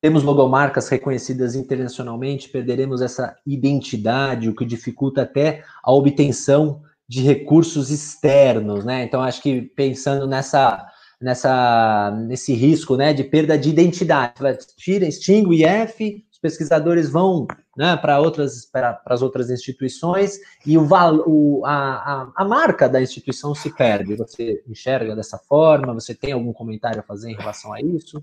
[0.00, 7.90] temos logomarcas reconhecidas internacionalmente, perderemos essa identidade, o que dificulta até a obtenção de recursos
[7.90, 9.04] externos, né?
[9.04, 10.84] Então, acho que pensando nessa,
[11.22, 14.34] nessa, nesse risco, né, de perda de identidade,
[14.76, 17.46] tira, extingue o IF, os pesquisadores vão
[17.76, 20.86] né, para outras para as outras instituições e o,
[21.26, 24.16] o a, a, a, marca da instituição se perde.
[24.16, 25.94] Você enxerga dessa forma?
[25.94, 28.22] Você tem algum comentário a fazer em relação a isso?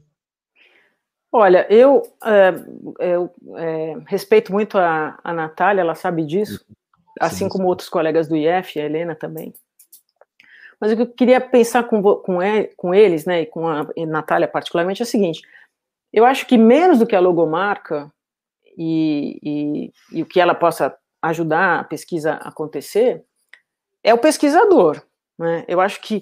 [1.31, 2.53] Olha, eu, é,
[2.99, 6.73] eu é, respeito muito a, a Natália, ela sabe disso, sim,
[7.19, 7.49] assim sim.
[7.49, 9.53] como outros colegas do IF, a Helena também.
[10.79, 12.39] Mas o que eu queria pensar com, com,
[12.77, 15.41] com eles, né, e com a e Natália particularmente, é o seguinte:
[16.13, 18.11] eu acho que menos do que a logomarca
[18.77, 23.23] e, e, e o que ela possa ajudar a pesquisa a acontecer,
[24.03, 25.01] é o pesquisador.
[25.37, 25.65] Né?
[25.67, 26.21] Eu acho que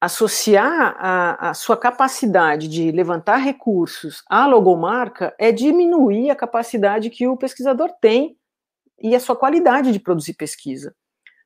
[0.00, 7.26] associar a, a, sua capacidade de levantar recursos à logomarca é diminuir a capacidade que
[7.26, 8.36] o pesquisador tem
[9.00, 10.94] e a sua qualidade de produzir pesquisa.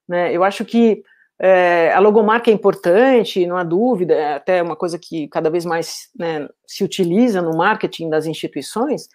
[0.08, 0.32] Né?
[0.32, 1.04] Eu acho que
[1.40, 5.64] é, a logomarca é importante, não há dúvida, é até uma coisa que cada vez
[5.64, 9.08] mais né, se utiliza no marketing das instituições,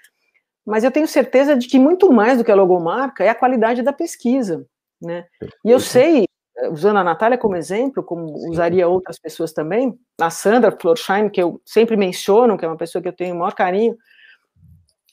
[0.65, 3.81] mas eu tenho certeza de que muito mais do que a logomarca é a qualidade
[3.81, 4.65] da pesquisa.
[5.01, 5.25] Né?
[5.65, 6.25] E eu sei
[6.71, 8.49] usando a Natália como exemplo, como Sim.
[8.49, 13.01] usaria outras pessoas também, a Sandra Florsheim, que eu sempre menciono, que é uma pessoa
[13.01, 13.97] que eu tenho o maior carinho,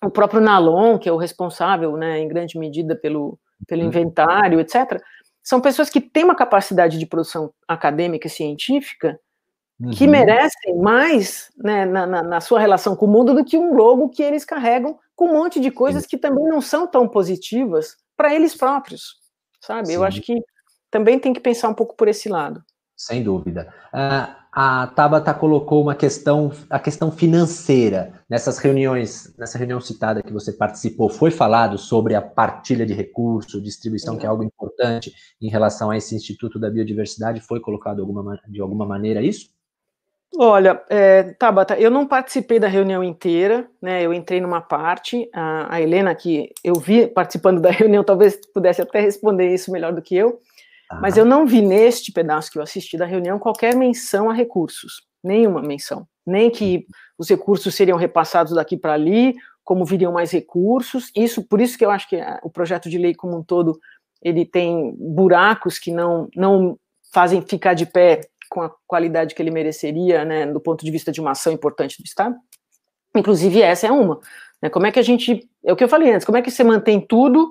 [0.04, 3.88] o próprio Nalon, que é o responsável, né, em grande medida pelo, pelo uhum.
[3.88, 5.00] inventário, etc.,
[5.50, 9.18] são pessoas que têm uma capacidade de produção acadêmica e científica
[9.80, 9.90] uhum.
[9.90, 13.74] que merecem mais né, na, na, na, sua relação com o mundo do que um
[13.74, 17.96] logo que eles carregam com um monte de coisas que também não são tão positivas
[18.16, 19.16] para eles próprios,
[19.60, 19.88] sabe?
[19.88, 19.94] Sim.
[19.94, 20.40] Eu acho que
[20.88, 22.62] também tem que pensar um pouco por esse lado.
[22.96, 23.74] Sem dúvida.
[23.92, 28.12] Uh, a Tabata colocou uma questão, a questão financeira.
[28.28, 33.62] Nessas reuniões, nessa reunião citada que você participou, foi falado sobre a partilha de recursos,
[33.62, 37.40] distribuição, que é algo importante em relação a esse Instituto da Biodiversidade.
[37.40, 39.50] Foi colocado alguma, de alguma maneira isso?
[40.36, 44.04] Olha, é, Tabata, eu não participei da reunião inteira, né?
[44.04, 45.28] Eu entrei numa parte.
[45.32, 49.92] A, a Helena, que eu vi participando da reunião, talvez pudesse até responder isso melhor
[49.92, 50.40] do que eu.
[51.00, 55.02] Mas eu não vi neste pedaço que eu assisti da reunião qualquer menção a recursos,
[55.22, 56.06] nenhuma menção.
[56.26, 56.86] Nem que
[57.18, 61.10] os recursos seriam repassados daqui para ali, como viriam mais recursos.
[61.14, 63.78] Isso, por isso que eu acho que o projeto de lei como um todo
[64.22, 66.78] ele tem buracos que não, não
[67.12, 68.20] fazem ficar de pé
[68.50, 72.02] com a qualidade que ele mereceria, né, do ponto de vista de uma ação importante
[72.02, 72.36] do Estado.
[73.16, 74.20] Inclusive essa é uma.
[74.60, 76.50] Né, como é que a gente, é o que eu falei antes, como é que
[76.50, 77.48] você mantém tudo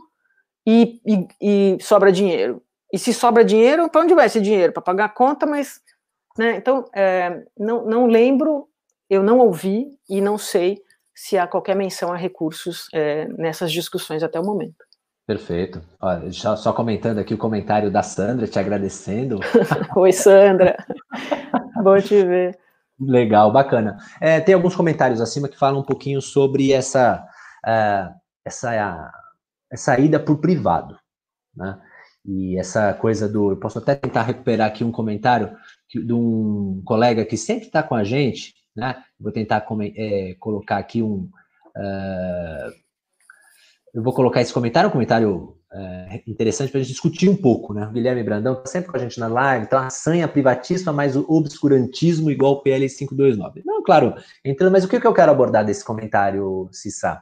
[0.68, 2.62] e, e, e sobra dinheiro?
[2.92, 4.74] E se sobra dinheiro, para onde vai esse dinheiro?
[4.74, 5.82] Para pagar a conta, mas.
[6.38, 6.58] Né?
[6.58, 8.68] Então, é, não, não lembro,
[9.10, 10.82] eu não ouvi e não sei
[11.14, 14.86] se há qualquer menção a recursos é, nessas discussões até o momento.
[15.28, 15.82] Perfeito.
[16.02, 19.40] Olha, só comentando aqui o comentário da Sandra, te agradecendo.
[19.96, 20.76] Oi, Sandra.
[21.84, 22.58] Bom te ver.
[23.00, 23.98] Legal, bacana.
[24.20, 27.24] É, tem alguns comentários acima que falam um pouquinho sobre essa,
[27.64, 28.14] uh,
[28.44, 29.12] essa,
[29.72, 30.98] essa ida por privado.
[31.56, 31.78] Né?
[32.26, 33.52] E essa coisa do.
[33.52, 35.56] Eu posso até tentar recuperar aqui um comentário
[35.88, 39.02] que, de um colega que sempre está com a gente, né?
[39.20, 39.66] Vou tentar
[39.96, 41.30] é, colocar aqui um.
[41.76, 42.72] Uh,
[43.94, 47.74] eu vou colocar esse comentário, um comentário uh, interessante para a gente discutir um pouco,
[47.74, 47.88] né?
[47.88, 51.16] O Guilherme Brandão está sempre com a gente na live, então a sanha privatista mais
[51.16, 53.64] o obscurantismo igual o PL 529.
[53.66, 54.14] Não, claro,
[54.44, 57.22] entrando, mas o que, que eu quero abordar desse comentário, Cissa?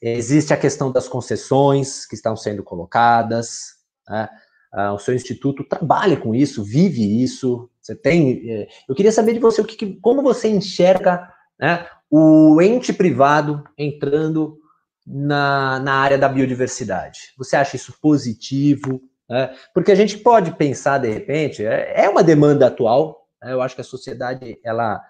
[0.00, 4.28] Existe a questão das concessões que estão sendo colocadas, né?
[4.74, 7.68] uh, o seu instituto trabalha com isso, vive isso.
[7.80, 8.48] Você tem.
[8.48, 11.28] Eh, eu queria saber de você o que, como você enxerga
[11.58, 14.58] né, o ente privado entrando
[15.06, 17.32] na, na área da biodiversidade.
[17.36, 19.02] Você acha isso positivo?
[19.28, 19.54] Né?
[19.74, 23.26] Porque a gente pode pensar, de repente, é, é uma demanda atual.
[23.42, 23.52] Né?
[23.52, 25.00] Eu acho que a sociedade ela é,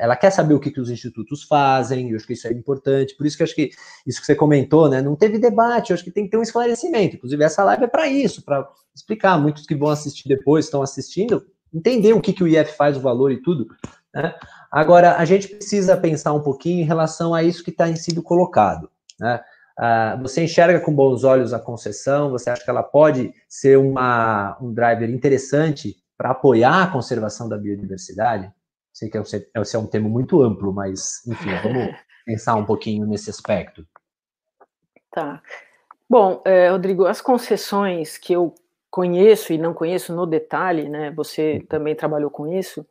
[0.00, 3.16] ela quer saber o que, que os institutos fazem, eu acho que isso é importante,
[3.16, 3.70] por isso que eu acho que
[4.06, 6.42] isso que você comentou, né, não teve debate, eu acho que tem que ter um
[6.42, 10.82] esclarecimento, inclusive essa live é para isso, para explicar, muitos que vão assistir depois, estão
[10.82, 13.66] assistindo, entender o que, que o IF faz, o valor e tudo,
[14.14, 14.34] né?
[14.70, 18.90] Agora, a gente precisa pensar um pouquinho em relação a isso que está sido colocado,
[19.20, 19.40] né?
[19.78, 22.30] Uh, você enxerga com bons olhos a concessão?
[22.30, 27.58] Você acha que ela pode ser uma, um driver interessante para apoiar a conservação da
[27.58, 28.50] biodiversidade?
[28.96, 31.94] Sei que esse é um tema muito amplo, mas, enfim, vamos
[32.24, 33.86] pensar um pouquinho nesse aspecto.
[35.10, 35.42] Tá.
[36.08, 38.54] Bom, é, Rodrigo, as concessões que eu
[38.90, 41.10] conheço e não conheço no detalhe, né?
[41.10, 41.66] Você uhum.
[41.66, 42.86] também trabalhou com isso.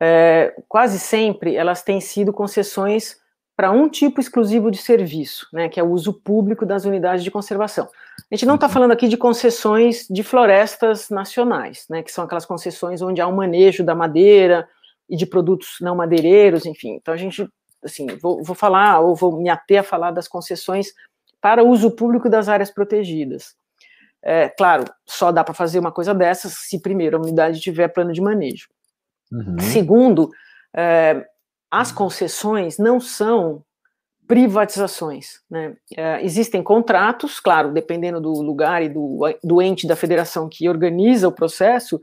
[0.00, 3.20] É, quase sempre elas têm sido concessões
[3.54, 7.30] para um tipo exclusivo de serviço, né, que é o uso público das unidades de
[7.30, 7.88] conservação.
[8.30, 8.72] A gente não está uhum.
[8.72, 13.36] falando aqui de concessões de florestas nacionais, né, que são aquelas concessões onde há um
[13.36, 14.68] manejo da madeira,
[15.08, 16.94] e de produtos não madeireiros, enfim.
[16.94, 17.48] Então a gente,
[17.84, 20.92] assim, vou, vou falar ou vou me ater a falar das concessões
[21.40, 23.54] para uso público das áreas protegidas.
[24.22, 28.12] É, claro, só dá para fazer uma coisa dessas se primeiro a unidade tiver plano
[28.12, 28.68] de manejo.
[29.30, 29.58] Uhum.
[29.60, 30.30] Segundo,
[30.74, 31.24] é,
[31.70, 33.62] as concessões não são
[34.26, 35.40] privatizações.
[35.48, 35.76] Né?
[35.96, 41.28] É, existem contratos, claro, dependendo do lugar e do, do ente da federação que organiza
[41.28, 42.00] o processo,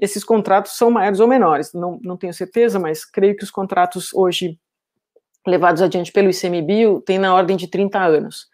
[0.00, 4.12] esses contratos são maiores ou menores, não, não tenho certeza, mas creio que os contratos
[4.14, 4.58] hoje
[5.46, 8.48] levados adiante pelo ICMBio têm na ordem de 30 anos.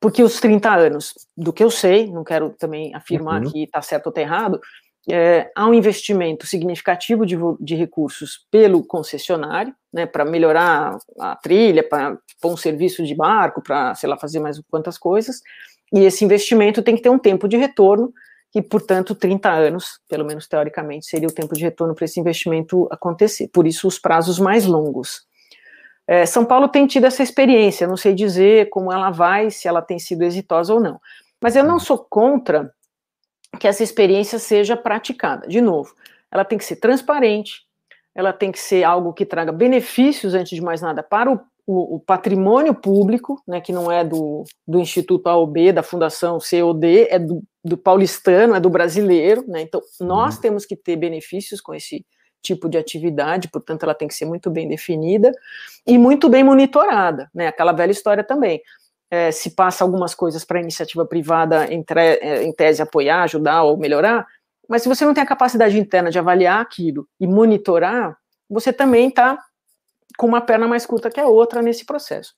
[0.00, 3.50] Porque os 30 anos, do que eu sei, não quero também afirmar uhum.
[3.50, 4.60] que está certo ou está errado,
[5.10, 11.86] é, há um investimento significativo de, de recursos pelo concessionário, né, para melhorar a trilha,
[11.86, 15.40] para pôr um serviço de barco, para, sei lá, fazer mais quantas coisas,
[15.92, 18.12] e esse investimento tem que ter um tempo de retorno
[18.54, 22.86] e, portanto, 30 anos, pelo menos teoricamente, seria o tempo de retorno para esse investimento
[22.90, 23.48] acontecer.
[23.48, 25.26] Por isso, os prazos mais longos.
[26.06, 29.82] É, São Paulo tem tido essa experiência, não sei dizer como ela vai, se ela
[29.82, 31.00] tem sido exitosa ou não.
[31.40, 32.72] Mas eu não sou contra
[33.58, 35.48] que essa experiência seja praticada.
[35.48, 35.94] De novo,
[36.30, 37.62] ela tem que ser transparente,
[38.14, 41.96] ela tem que ser algo que traga benefícios, antes de mais nada, para o o,
[41.96, 47.18] o, patrimônio público, né, que não é do, do Instituto AOB, da Fundação COD, é
[47.18, 52.04] do, do paulistano, é do brasileiro, né, então nós temos que ter benefícios com esse
[52.42, 55.32] tipo de atividade, portanto ela tem que ser muito bem definida
[55.86, 58.60] e muito bem monitorada, né, aquela velha história também,
[59.10, 63.22] é, se passa algumas coisas para a iniciativa privada em, tre, é, em tese apoiar,
[63.22, 64.26] ajudar ou melhorar,
[64.68, 68.16] mas se você não tem a capacidade interna de avaliar aquilo e monitorar,
[68.48, 69.38] você também está
[70.16, 72.34] com uma perna mais curta que a outra nesse processo.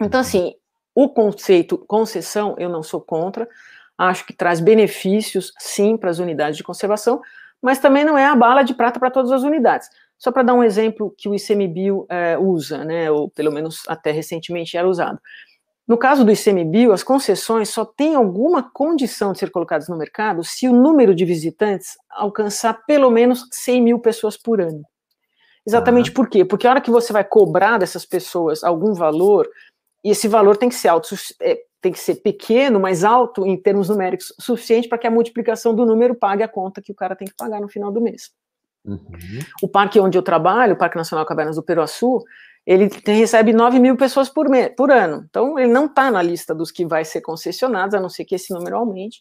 [0.00, 0.26] Então, uhum.
[0.26, 0.54] assim,
[0.94, 3.48] o conceito concessão eu não sou contra,
[3.96, 7.20] acho que traz benefícios, sim, para as unidades de conservação,
[7.60, 9.88] mas também não é a bala de prata para todas as unidades.
[10.18, 14.10] Só para dar um exemplo que o ICMBio é, usa, né, ou pelo menos até
[14.10, 15.18] recentemente era usado.
[15.86, 20.44] No caso do ICMBio, as concessões só têm alguma condição de ser colocadas no mercado
[20.44, 24.82] se o número de visitantes alcançar pelo menos 100 mil pessoas por ano.
[25.66, 26.14] Exatamente uhum.
[26.14, 26.44] por quê?
[26.44, 29.48] Porque a hora que você vai cobrar dessas pessoas algum valor,
[30.04, 33.56] e esse valor tem que ser alto, é, tem que ser pequeno, mas alto em
[33.56, 37.14] termos numéricos, suficiente para que a multiplicação do número pague a conta que o cara
[37.14, 38.30] tem que pagar no final do mês.
[38.84, 38.98] Uhum.
[39.62, 42.20] O parque onde eu trabalho, o Parque Nacional Cavernas do Peruaçu,
[42.66, 45.24] ele tem, recebe 9 mil pessoas por, me, por ano.
[45.28, 48.34] Então, ele não está na lista dos que vai ser concessionados, a não ser que
[48.34, 49.20] esse número aumente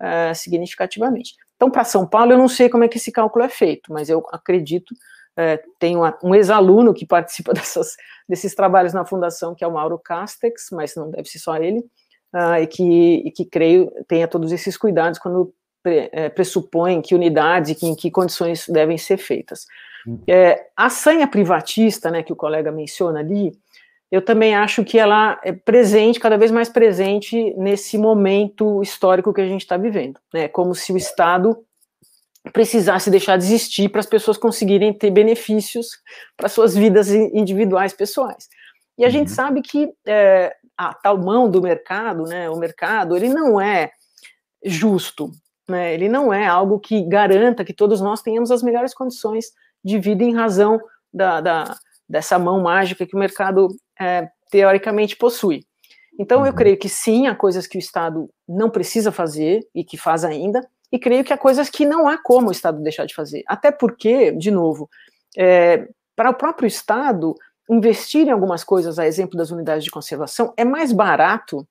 [0.00, 1.34] uh, significativamente.
[1.56, 4.08] Então, para São Paulo, eu não sei como é que esse cálculo é feito, mas
[4.08, 4.94] eu acredito
[5.40, 7.96] é, tem uma, um ex-aluno que participa dessas,
[8.28, 11.80] desses trabalhos na fundação, que é o Mauro Castex, mas não deve ser só ele,
[12.34, 17.14] uh, e, que, e que creio tenha todos esses cuidados quando pre, é, pressupõe que
[17.14, 19.66] unidades e que, em que condições devem ser feitas.
[20.06, 20.22] Uhum.
[20.28, 23.52] É, a sanha privatista, né, que o colega menciona ali,
[24.10, 29.40] eu também acho que ela é presente, cada vez mais presente nesse momento histórico que
[29.40, 31.56] a gente está vivendo, né, como se o Estado
[32.52, 35.88] precisasse deixar de existir para as pessoas conseguirem ter benefícios
[36.36, 38.48] para suas vidas individuais, pessoais.
[38.96, 39.12] E a uhum.
[39.12, 43.90] gente sabe que é, a tal mão do mercado, né, o mercado, ele não é
[44.64, 45.30] justo,
[45.68, 49.52] né, ele não é algo que garanta que todos nós tenhamos as melhores condições
[49.84, 50.80] de vida em razão
[51.12, 51.76] da, da
[52.10, 53.68] dessa mão mágica que o mercado
[53.98, 55.64] é, teoricamente possui.
[56.18, 56.56] Então, eu uhum.
[56.56, 60.68] creio que sim, há coisas que o Estado não precisa fazer e que faz ainda,
[60.92, 63.42] e creio que há coisas que não há como o Estado deixar de fazer.
[63.46, 64.88] Até porque, de novo,
[65.36, 67.34] é, para o próprio Estado,
[67.68, 71.66] investir em algumas coisas, a exemplo das unidades de conservação, é mais barato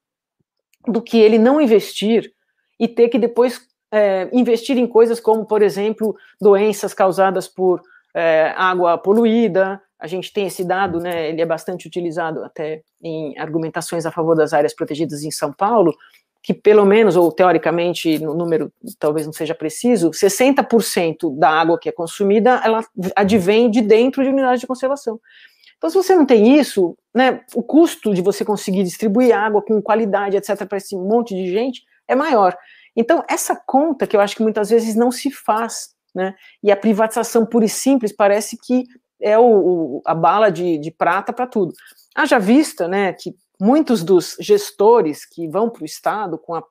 [0.87, 2.31] do que ele não investir
[2.79, 3.61] e ter que depois
[3.91, 7.81] é, investir em coisas como, por exemplo, doenças causadas por
[8.15, 9.81] é, água poluída.
[9.99, 14.35] A gente tem esse dado, né, ele é bastante utilizado até em argumentações a favor
[14.35, 15.93] das áreas protegidas em São Paulo,
[16.41, 21.89] que pelo menos, ou teoricamente, no número talvez não seja preciso, 60% da água que
[21.89, 22.83] é consumida, ela
[23.15, 25.19] advém de dentro de unidades de conservação.
[25.77, 29.81] Então, se você não tem isso, né, o custo de você conseguir distribuir água com
[29.81, 32.55] qualidade, etc., para esse monte de gente é maior.
[32.95, 36.75] Então, essa conta que eu acho que muitas vezes não se faz, né, e a
[36.75, 38.83] privatização pura e simples parece que
[39.21, 41.73] é o, o a bala de, de prata para tudo.
[42.15, 46.63] Haja vista, né, que muitos dos gestores que vão para o Estado com a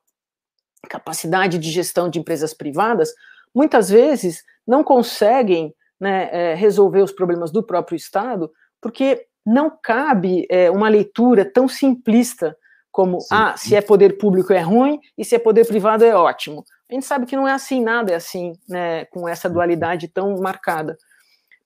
[0.89, 3.13] capacidade de gestão de empresas privadas,
[3.53, 10.45] muitas vezes não conseguem né, é, resolver os problemas do próprio Estado, porque não cabe
[10.49, 12.55] é, uma leitura tão simplista
[12.91, 13.27] como, Sim.
[13.31, 16.63] ah, se é poder público é ruim e se é poder privado é ótimo.
[16.89, 20.39] A gente sabe que não é assim, nada é assim, né, com essa dualidade tão
[20.39, 20.97] marcada.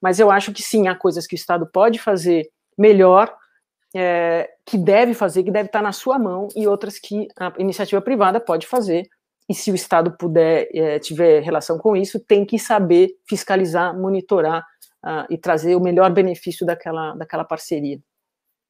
[0.01, 3.33] Mas eu acho que sim, há coisas que o Estado pode fazer melhor,
[3.95, 8.01] é, que deve fazer, que deve estar na sua mão, e outras que a iniciativa
[8.01, 9.07] privada pode fazer.
[9.49, 14.65] E se o Estado puder, é, tiver relação com isso, tem que saber fiscalizar, monitorar
[15.03, 17.99] uh, e trazer o melhor benefício daquela, daquela parceria.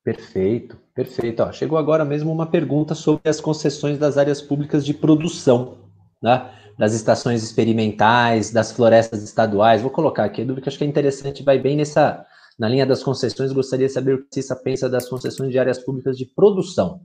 [0.03, 1.43] Perfeito, perfeito.
[1.43, 5.78] Ó, chegou agora mesmo uma pergunta sobre as concessões das áreas públicas de produção,
[6.21, 6.51] né?
[6.78, 9.82] das estações experimentais, das florestas estaduais.
[9.82, 12.26] Vou colocar aqui a dúvida que acho que é interessante, vai bem nessa,
[12.58, 13.51] na linha das concessões.
[13.51, 17.01] Gostaria de saber o que Cissa pensa das concessões de áreas públicas de produção.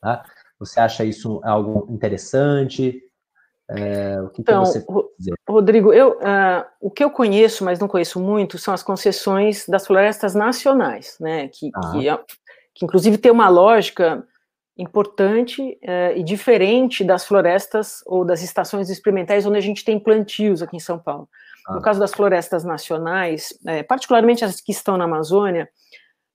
[0.00, 0.24] Tá?
[0.58, 3.02] Você acha isso algo interessante?
[3.70, 8.20] É, o que então, que Rodrigo, eu, uh, o que eu conheço, mas não conheço
[8.20, 11.48] muito, são as concessões das florestas nacionais, né?
[11.48, 11.92] Que, ah.
[11.92, 12.18] que, é,
[12.74, 14.26] que inclusive tem uma lógica
[14.76, 20.62] importante uh, e diferente das florestas ou das estações experimentais onde a gente tem plantios
[20.62, 21.28] aqui em São Paulo.
[21.66, 21.74] Ah.
[21.74, 25.68] No caso das florestas nacionais, é, particularmente as que estão na Amazônia,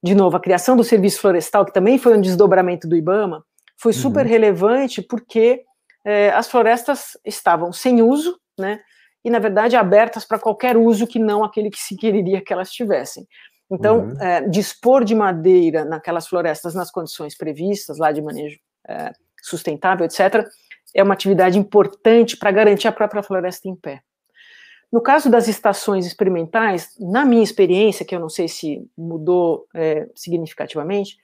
[0.03, 3.43] de novo, a criação do serviço florestal, que também foi um desdobramento do IBAMA,
[3.77, 3.99] foi uhum.
[3.99, 5.63] super relevante porque
[6.05, 8.79] é, as florestas estavam sem uso, né?
[9.25, 12.71] E, na verdade, abertas para qualquer uso que não aquele que se quereria que elas
[12.71, 13.27] tivessem.
[13.69, 14.21] Então, uhum.
[14.21, 18.57] é, dispor de madeira naquelas florestas nas condições previstas, lá de manejo
[18.87, 19.11] é,
[19.41, 20.47] sustentável, etc.,
[20.95, 24.01] é uma atividade importante para garantir a própria floresta em pé.
[24.91, 30.07] No caso das estações experimentais, na minha experiência, que eu não sei se mudou é,
[30.15, 31.17] significativamente,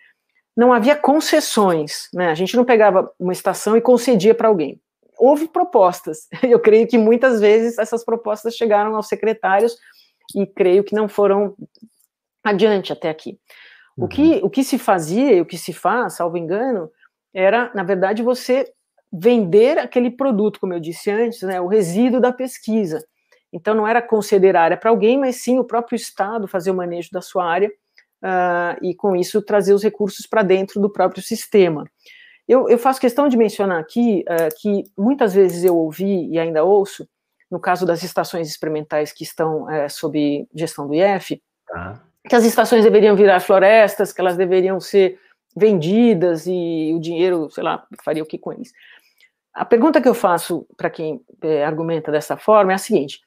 [0.56, 2.30] não havia concessões, né?
[2.30, 4.80] A gente não pegava uma estação e concedia para alguém.
[5.18, 6.28] Houve propostas.
[6.44, 9.78] Eu creio que muitas vezes essas propostas chegaram aos secretários
[10.36, 11.56] e creio que não foram
[12.44, 13.40] adiante até aqui.
[13.98, 14.06] Uhum.
[14.06, 16.92] O, que, o que se fazia e o que se faz, salvo engano,
[17.34, 18.72] era, na verdade, você
[19.12, 23.04] vender aquele produto, como eu disse antes, né, o resíduo da pesquisa.
[23.54, 26.76] Então, não era conceder a área para alguém, mas sim o próprio Estado fazer o
[26.76, 27.70] manejo da sua área
[28.24, 31.86] uh, e, com isso, trazer os recursos para dentro do próprio sistema.
[32.48, 36.64] Eu, eu, faço questão de mencionar aqui uh, que muitas vezes eu ouvi e ainda
[36.64, 37.08] ouço,
[37.50, 42.02] no caso das estações experimentais que estão uh, sob gestão do IF, tá.
[42.28, 45.20] que as estações deveriam virar florestas, que elas deveriam ser
[45.56, 48.74] vendidas e o dinheiro, sei lá, faria o que com eles.
[49.54, 53.22] A pergunta que eu faço para quem é, argumenta dessa forma é a seguinte: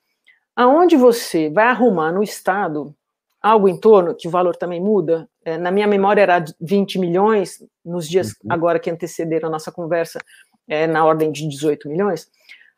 [0.56, 2.96] aonde você vai arrumar no Estado
[3.42, 7.62] algo em torno, que o valor também muda, é, na minha memória era 20 milhões,
[7.84, 8.50] nos dias uhum.
[8.50, 10.18] agora que antecederam a nossa conversa,
[10.66, 12.28] é, na ordem de 18 milhões,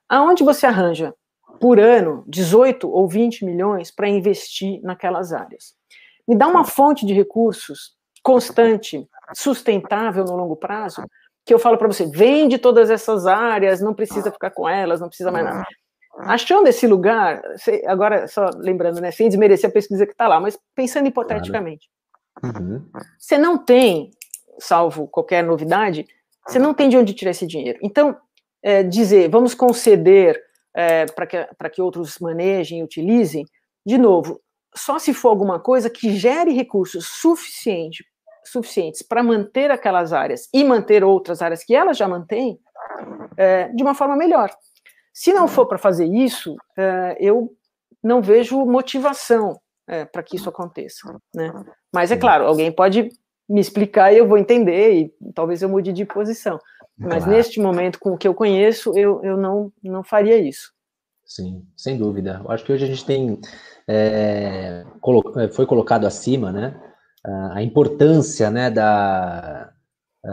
[0.06, 1.14] aonde você arranja
[1.58, 5.74] por ano 18 ou 20 milhões para investir naquelas áreas?
[6.26, 11.02] Me dá uma fonte de recursos constante, sustentável no longo prazo,
[11.46, 15.08] que eu falo para você, vende todas essas áreas, não precisa ficar com elas, não
[15.08, 15.64] precisa mais nada
[16.20, 17.42] achando esse lugar,
[17.86, 21.88] agora só lembrando, né, sem desmerecer a pesquisa que está lá, mas pensando hipoteticamente,
[22.42, 22.84] uhum.
[23.18, 24.10] você não tem,
[24.58, 26.06] salvo qualquer novidade,
[26.46, 27.78] você não tem de onde tirar esse dinheiro.
[27.82, 28.16] Então,
[28.62, 30.40] é, dizer, vamos conceder
[30.74, 33.44] é, para que, que outros manejem e utilizem,
[33.84, 34.40] de novo,
[34.74, 38.04] só se for alguma coisa que gere recursos suficiente,
[38.44, 42.58] suficientes para manter aquelas áreas e manter outras áreas que elas já mantêm,
[43.36, 44.50] é, de uma forma melhor.
[45.18, 47.52] Se não for para fazer isso, é, eu
[48.00, 49.58] não vejo motivação
[49.88, 51.12] é, para que isso aconteça.
[51.34, 51.52] Né?
[51.92, 53.08] Mas é claro, alguém pode
[53.48, 56.56] me explicar e eu vou entender e talvez eu mude de posição.
[56.96, 57.32] Mas claro.
[57.32, 60.70] neste momento, com o que eu conheço, eu, eu não, não faria isso.
[61.26, 62.40] Sim, sem dúvida.
[62.44, 63.40] Eu acho que hoje a gente tem,
[63.88, 64.84] é,
[65.50, 66.80] foi colocado acima, né,
[67.50, 69.72] a importância, né, da,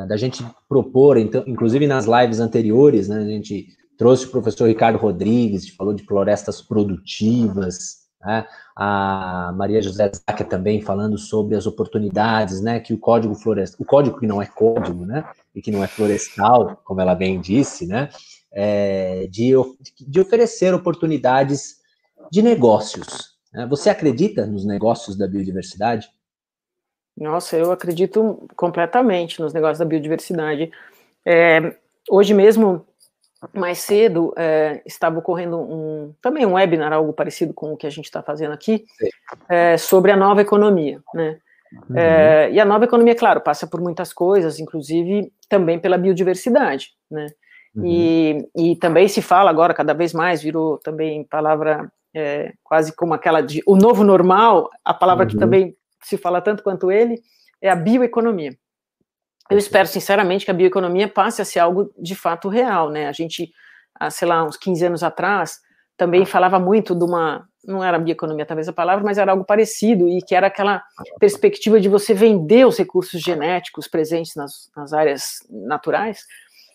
[0.08, 3.66] da gente propor, então, inclusive nas lives anteriores, né, a gente
[3.98, 8.46] trouxe o professor Ricardo Rodrigues, falou de florestas produtivas, né?
[8.76, 13.86] a Maria José Záquia também falando sobre as oportunidades, né, que o código florestal, o
[13.86, 15.24] código que não é código, né,
[15.54, 18.10] e que não é florestal, como ela bem disse, né,
[18.52, 19.54] é, de,
[20.02, 21.78] de oferecer oportunidades
[22.30, 23.36] de negócios.
[23.54, 23.66] Né?
[23.68, 26.10] Você acredita nos negócios da biodiversidade?
[27.16, 30.70] Nossa, eu acredito completamente nos negócios da biodiversidade.
[31.26, 31.78] É,
[32.10, 32.86] hoje mesmo
[33.54, 37.90] mais cedo é, estava ocorrendo um, também um webinar, algo parecido com o que a
[37.90, 38.86] gente está fazendo aqui,
[39.50, 41.40] é, sobre a nova economia, né?
[41.90, 41.98] Uhum.
[41.98, 47.28] É, e a nova economia, claro, passa por muitas coisas, inclusive também pela biodiversidade, né?
[47.76, 47.86] Uhum.
[47.86, 53.14] E, e também se fala agora, cada vez mais, virou também palavra é, quase como
[53.14, 55.30] aquela de o novo normal, a palavra uhum.
[55.32, 57.22] que também se fala tanto quanto ele,
[57.62, 58.56] é a bioeconomia.
[59.50, 63.08] Eu espero, sinceramente, que a bioeconomia passe a ser algo de fato real, né?
[63.08, 63.52] A gente,
[64.00, 65.60] há, sei lá, uns 15 anos atrás,
[65.96, 70.08] também falava muito de uma, não era bioeconomia talvez a palavra, mas era algo parecido,
[70.08, 70.84] e que era aquela
[71.20, 76.20] perspectiva de você vender os recursos genéticos presentes nas, nas áreas naturais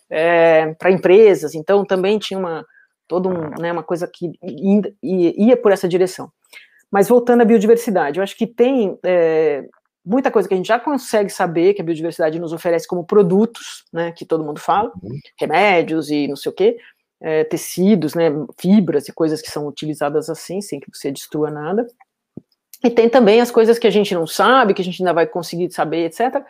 [0.09, 2.64] é, para empresas, então também tinha uma,
[3.07, 6.31] toda um, né, uma coisa que ia, ia por essa direção.
[6.91, 9.64] Mas voltando à biodiversidade, eu acho que tem é,
[10.05, 13.84] muita coisa que a gente já consegue saber que a biodiversidade nos oferece como produtos,
[13.92, 15.18] né, que todo mundo fala, uhum.
[15.38, 16.78] remédios e não sei o quê,
[17.20, 21.86] é, tecidos, né, fibras e coisas que são utilizadas assim, sem que você destrua nada.
[22.82, 25.26] E tem também as coisas que a gente não sabe, que a gente ainda vai
[25.26, 26.42] conseguir saber, etc.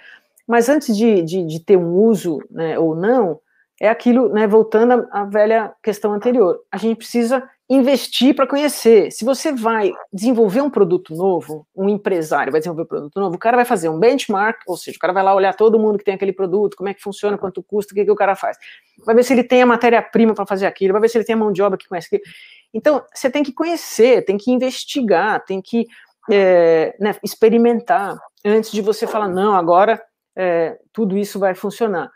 [0.46, 3.40] Mas antes de, de, de ter um uso né, ou não,
[3.80, 9.12] é aquilo, né, voltando à velha questão anterior, a gente precisa investir para conhecer.
[9.12, 13.38] Se você vai desenvolver um produto novo, um empresário vai desenvolver um produto novo, o
[13.38, 16.04] cara vai fazer um benchmark, ou seja, o cara vai lá olhar todo mundo que
[16.04, 18.58] tem aquele produto, como é que funciona, quanto custa, o que, que o cara faz.
[19.06, 21.34] Vai ver se ele tem a matéria-prima para fazer aquilo, vai ver se ele tem
[21.34, 22.24] a mão de obra que conhece aquilo.
[22.74, 25.86] Então, você tem que conhecer, tem que investigar, tem que
[26.28, 30.02] é, né, experimentar antes de você falar, não, agora
[30.36, 32.10] é, tudo isso vai funcionar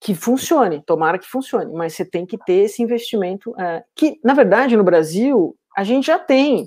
[0.00, 4.32] que funcione, tomara que funcione, mas você tem que ter esse investimento, é, que, na
[4.32, 6.66] verdade, no Brasil, a gente já tem,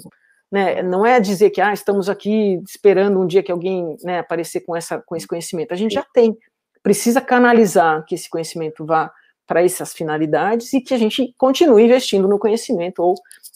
[0.52, 4.62] né, não é dizer que, ah, estamos aqui esperando um dia que alguém, né, aparecer
[4.62, 6.38] com, essa, com esse conhecimento, a gente já tem,
[6.84, 9.12] precisa canalizar que esse conhecimento vá
[9.48, 13.16] para essas finalidades e que a gente continue investindo no conhecimento, ou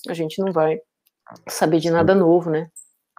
[0.09, 0.79] a gente não vai
[1.47, 2.67] saber de nada novo, né.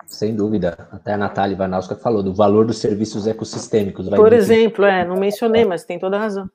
[0.08, 0.88] Sem dúvida.
[0.90, 4.08] Até a Natália Ivanowska falou do valor dos serviços ecossistêmicos.
[4.08, 6.50] Por exemplo, é, não mencionei, mas tem toda a razão.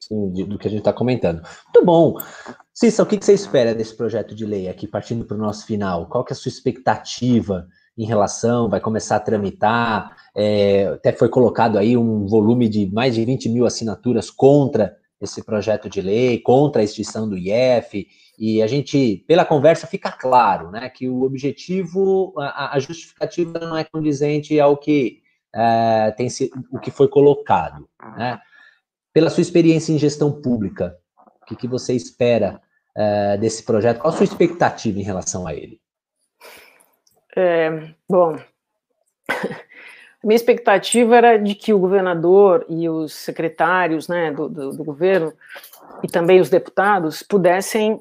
[0.00, 1.40] Sim, do que a gente está comentando.
[1.64, 2.18] Muito bom.
[2.74, 6.06] Cissa, o que, você espera desse projeto de lei aqui, partindo para o nosso final?
[6.06, 8.68] Qual que é a sua expectativa em relação?
[8.68, 10.14] Vai começar a tramitar?
[10.34, 15.42] É, até foi colocado aí um volume de mais de 20 mil assinaturas contra esse
[15.42, 18.06] projeto de lei, contra a extinção do IF.
[18.38, 23.76] E a gente, pela conversa, fica claro né, que o objetivo, a, a justificativa não
[23.76, 25.22] é condizente ao que
[25.54, 26.28] é, tem
[26.70, 27.88] o que foi colocado.
[28.16, 28.38] Né?
[29.12, 30.98] Pela sua experiência em gestão pública,
[31.42, 32.60] o que, que você espera
[32.94, 34.00] é, desse projeto?
[34.00, 35.80] Qual a sua expectativa em relação a ele?
[37.34, 38.36] É, bom,
[40.22, 45.32] minha expectativa era de que o governador e os secretários né, do, do, do governo
[46.02, 48.00] e também os deputados pudessem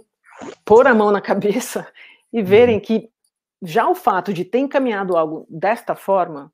[0.64, 1.88] pôr a mão na cabeça
[2.32, 2.82] e verem uhum.
[2.82, 3.10] que
[3.62, 6.52] já o fato de ter encaminhado algo desta forma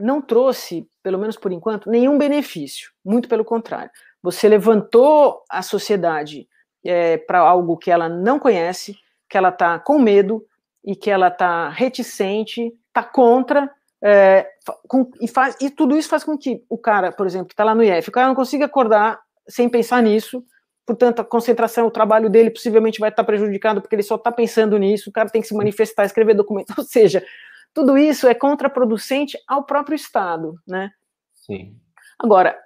[0.00, 2.90] não trouxe, pelo menos por enquanto, nenhum benefício.
[3.04, 3.90] Muito pelo contrário.
[4.22, 6.48] Você levantou a sociedade
[6.84, 8.96] é, para algo que ela não conhece,
[9.28, 10.44] que ela está com medo
[10.84, 13.70] e que ela está reticente, está contra.
[14.02, 14.46] É,
[14.88, 17.64] com, e, faz, e tudo isso faz com que o cara, por exemplo, que está
[17.64, 20.44] lá no IF, o cara não consiga acordar sem pensar nisso,
[20.86, 24.76] portanto, a concentração, o trabalho dele possivelmente vai estar prejudicado porque ele só está pensando
[24.78, 27.24] nisso, o cara tem que se manifestar, escrever documento, ou seja,
[27.72, 30.90] tudo isso é contraproducente ao próprio Estado, né?
[31.34, 31.76] Sim.
[32.18, 32.56] Agora,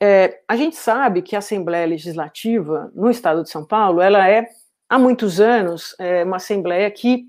[0.00, 4.46] é, a gente sabe que a Assembleia Legislativa no Estado de São Paulo, ela é,
[4.88, 7.26] há muitos anos, é uma Assembleia que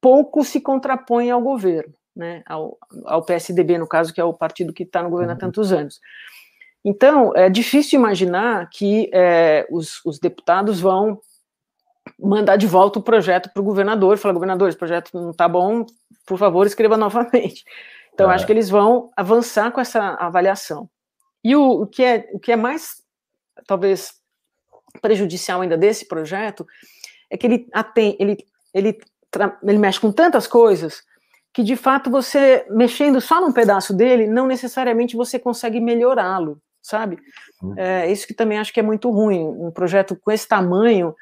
[0.00, 4.72] pouco se contrapõe ao governo, né, ao, ao PSDB, no caso, que é o partido
[4.72, 5.40] que está no governo há uhum.
[5.40, 6.00] tantos anos.
[6.88, 11.20] Então, é difícil imaginar que é, os, os, deputados vão
[12.16, 15.84] mandar de volta o projeto para o governador, falar, governador, esse projeto não está bom,
[16.24, 17.64] por favor, escreva novamente.
[18.14, 18.34] Então, é.
[18.36, 20.88] acho que eles vão avançar com essa avaliação.
[21.42, 23.02] E o, o, que, é, o que é mais,
[23.66, 24.12] talvez,
[25.02, 26.64] prejudicial ainda desse projeto
[27.28, 28.96] é que ele, atém, ele, ele,
[29.64, 31.02] ele mexe com tantas coisas
[31.52, 37.18] que, de fato, você, mexendo só num pedaço dele, não necessariamente você consegue melhorá-lo, sabe?
[37.60, 37.74] Uhum.
[37.76, 39.44] É isso que também acho que é muito ruim.
[39.44, 41.14] Um projeto com esse tamanho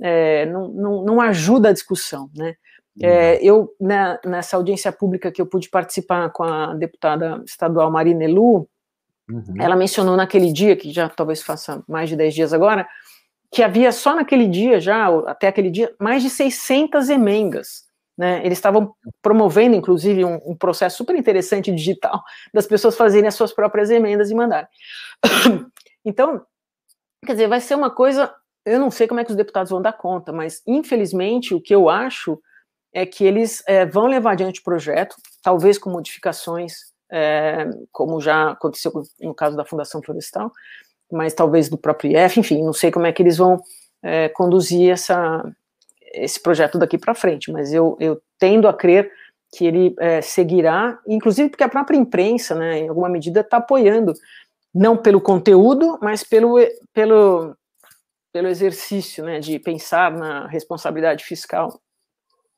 [0.00, 2.54] é, não, não, não ajuda a discussão, né?
[3.00, 3.38] É, uhum.
[3.42, 8.68] eu, né, nessa audiência pública que eu pude participar com a deputada estadual Marina Elu,
[9.30, 9.54] uhum.
[9.58, 12.86] ela mencionou naquele dia, que já talvez faça mais de 10 dias agora,
[13.52, 17.84] que havia só naquele dia, já, até aquele dia, mais de 600 emendas.
[18.20, 18.44] Né?
[18.44, 23.50] Eles estavam promovendo, inclusive, um, um, processo super interessante digital das pessoas fazerem as suas
[23.50, 24.68] próprias emendas e mandarem.
[26.02, 26.42] Então,
[27.26, 28.34] quer dizer, vai ser uma coisa.
[28.64, 31.74] Eu não sei como é que os deputados vão dar conta, mas infelizmente o que
[31.74, 32.40] eu acho
[32.90, 36.72] é que eles é, vão levar adiante o projeto, talvez com modificações,
[37.12, 38.90] é, como já aconteceu
[39.20, 40.50] no caso da Fundação Florestal,
[41.12, 43.62] mas talvez do próprio IF, enfim, não sei como é que eles vão
[44.02, 45.44] é, conduzir essa,
[46.12, 49.10] esse projeto daqui para frente, mas eu, eu, tendo a crer
[49.52, 54.12] que ele é, seguirá, inclusive porque a própria imprensa, né, em alguma medida, está apoiando,
[54.72, 56.56] não pelo conteúdo, mas pelo,
[56.92, 57.56] pelo,
[58.32, 61.80] pelo exercício né, de pensar na responsabilidade fiscal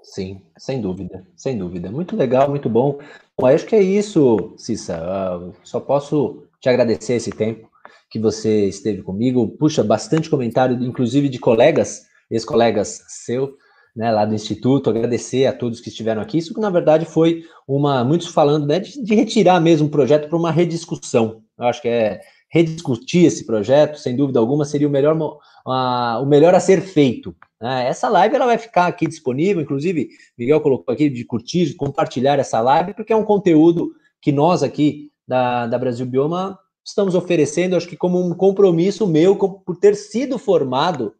[0.03, 1.91] Sim, sem dúvida, sem dúvida.
[1.91, 2.99] Muito legal, muito bom.
[3.39, 4.99] Bom, acho que é isso, Cissa.
[4.99, 7.71] Uh, só posso te agradecer esse tempo
[8.11, 9.49] que você esteve comigo.
[9.57, 13.57] Puxa, bastante comentário, inclusive de colegas, ex-colegas seu,
[13.95, 14.91] né, lá do Instituto.
[14.91, 16.39] Agradecer a todos que estiveram aqui.
[16.39, 18.03] Isso, na verdade, foi uma.
[18.03, 21.43] Muitos falando né, de, de retirar mesmo o projeto para uma rediscussão.
[21.59, 22.21] Eu acho que é
[22.53, 27.35] rediscutir esse projeto, sem dúvida alguma, seria o melhor, uh, o melhor a ser feito.
[27.59, 27.89] Né?
[27.89, 32.39] Essa live ela vai ficar aqui disponível, inclusive, Miguel colocou aqui de curtir, de compartilhar
[32.39, 37.75] essa live, porque é um conteúdo que nós aqui da, da Brasil Bioma estamos oferecendo,
[37.75, 41.15] acho que como um compromisso meu, por ter sido formado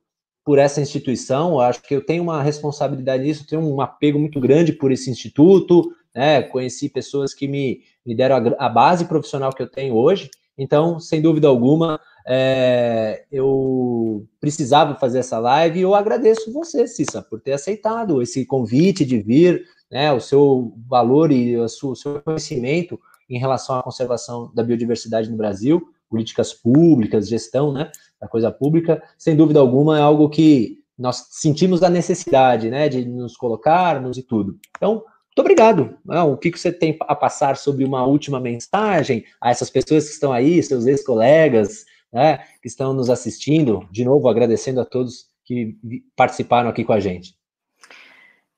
[0.45, 4.73] por essa instituição, acho que eu tenho uma responsabilidade nisso, tenho um apego muito grande
[4.73, 6.43] por esse instituto, né?
[6.43, 11.01] Conheci pessoas que me, me deram a, a base profissional que eu tenho hoje, então,
[11.01, 17.41] sem dúvida alguma, é, eu precisava fazer essa live e eu agradeço você, Cissa, por
[17.41, 23.39] ter aceitado esse convite de vir, né, o seu valor e o seu conhecimento em
[23.39, 27.91] relação à conservação da biodiversidade no Brasil, políticas públicas, gestão né,
[28.23, 33.05] da coisa pública, sem dúvida alguma é algo que nós sentimos a necessidade né, de
[33.05, 34.57] nos colocarmos e tudo.
[34.77, 34.93] Então,
[35.27, 35.99] muito obrigado.
[36.07, 40.33] o que, você tem a passar sobre uma última mensagem a essas pessoas que estão
[40.33, 43.85] aí, seus ex-colegas, né, que estão nos assistindo?
[43.91, 45.77] De novo, agradecendo a todos que
[46.15, 47.35] participaram aqui com a gente.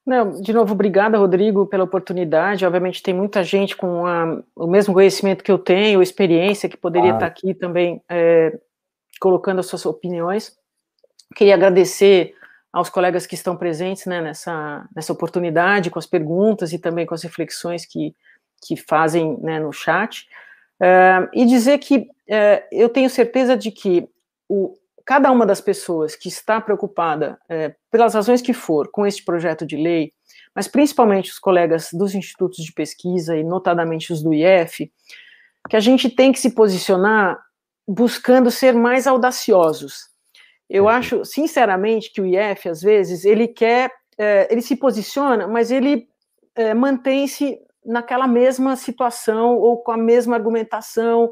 [0.07, 2.67] Não, de novo, obrigada, Rodrigo, pela oportunidade.
[2.67, 7.13] Obviamente, tem muita gente com a, o mesmo conhecimento que eu tenho, experiência, que poderia
[7.13, 7.15] ah.
[7.15, 8.59] estar aqui também é,
[9.21, 10.57] colocando as suas opiniões.
[11.35, 12.35] Queria agradecer
[12.73, 17.15] aos colegas que estão presentes né, nessa, nessa oportunidade, com as perguntas e também com
[17.15, 18.15] as reflexões que,
[18.67, 20.27] que fazem né, no chat.
[20.81, 24.09] Uh, e dizer que uh, eu tenho certeza de que
[24.49, 24.75] o,
[25.07, 29.65] cada uma das pessoas que está preocupada, uh, pelas razões que for, com este projeto
[29.65, 30.13] de lei,
[30.53, 34.91] mas principalmente os colegas dos institutos de pesquisa e notadamente os do IF,
[35.69, 37.39] que a gente tem que se posicionar
[37.87, 40.09] buscando ser mais audaciosos,
[40.69, 45.71] eu acho, sinceramente, que o IF, às vezes, ele quer, é, ele se posiciona, mas
[45.71, 46.09] ele
[46.55, 51.31] é, mantém-se naquela mesma situação ou com a mesma argumentação.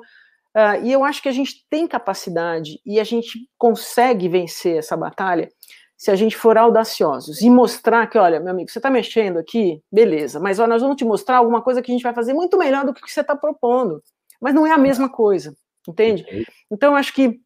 [0.55, 4.94] Uh, e eu acho que a gente tem capacidade e a gente consegue vencer essa
[4.94, 5.48] batalha
[5.97, 9.81] se a gente for audaciosos e mostrar que, olha, meu amigo, você está mexendo aqui,
[9.90, 12.59] beleza, mas ó, nós vamos te mostrar alguma coisa que a gente vai fazer muito
[12.59, 14.02] melhor do que você está propondo.
[14.40, 15.55] Mas não é a mesma coisa,
[15.88, 16.24] entende?
[16.70, 17.40] Então, acho que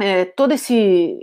[0.00, 1.18] é, todo esse,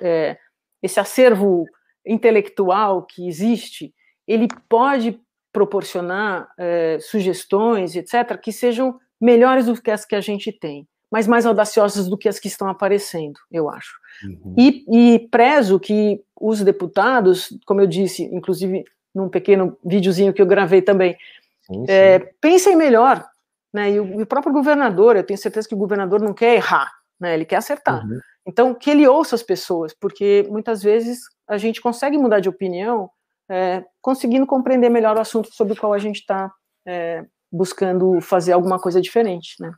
[0.00, 0.36] é,
[0.82, 1.66] esse acervo
[2.06, 3.94] intelectual que existe,
[4.26, 5.20] ele pode
[5.52, 11.26] proporcionar é, sugestões, etc., que sejam melhores do que as que a gente tem, mas
[11.26, 13.98] mais audaciosas do que as que estão aparecendo, eu acho.
[14.24, 14.54] Uhum.
[14.56, 20.46] E, e prezo que os deputados, como eu disse, inclusive num pequeno videozinho que eu
[20.46, 21.16] gravei também,
[21.62, 21.84] sim, sim.
[21.88, 23.26] É, pensem melhor,
[23.72, 23.90] né?
[23.90, 26.90] E o, e o, próprio governador, eu tenho certeza que o governador não quer errar,
[27.20, 27.34] né?
[27.34, 28.04] Ele quer acertar.
[28.04, 28.18] Uhum.
[28.46, 33.10] Então, que ele ouça as pessoas, porque muitas vezes a gente consegue mudar de opinião
[33.50, 36.50] é, conseguindo compreender melhor o assunto sobre o qual a gente está
[36.86, 39.72] é, buscando fazer alguma coisa diferente, né?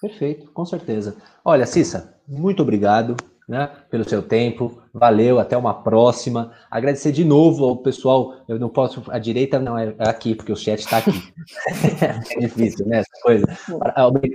[0.00, 1.16] Perfeito, com certeza.
[1.44, 3.16] Olha, Cissa, muito obrigado.
[3.48, 4.82] Né, pelo seu tempo.
[4.92, 6.52] Valeu, até uma próxima.
[6.70, 8.34] Agradecer de novo ao pessoal.
[8.48, 11.10] Eu não posso, a direita não é aqui, porque o chat está aqui.
[12.36, 12.98] é difícil, né?
[12.98, 13.46] Essa coisa.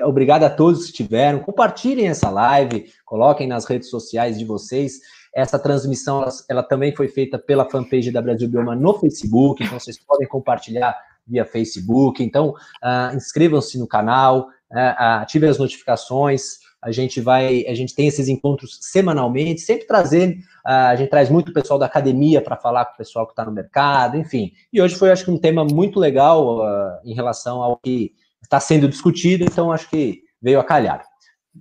[0.05, 1.39] Obrigado a todos que estiveram.
[1.39, 4.99] Compartilhem essa live, coloquem nas redes sociais de vocês.
[5.35, 9.79] Essa transmissão ela, ela também foi feita pela fanpage da Brasil Bioma no Facebook, então
[9.79, 10.97] vocês podem compartilhar
[11.27, 12.23] via Facebook.
[12.23, 16.59] Então, uh, inscrevam-se no canal, uh, ativem as notificações.
[16.81, 21.29] A gente vai, a gente tem esses encontros semanalmente, sempre trazendo, uh, a gente traz
[21.29, 24.51] muito pessoal da academia para falar com o pessoal que está no mercado, enfim.
[24.71, 28.59] E hoje foi, acho que, um tema muito legal uh, em relação ao que está
[28.59, 31.03] sendo discutido, então acho que veio a calhar.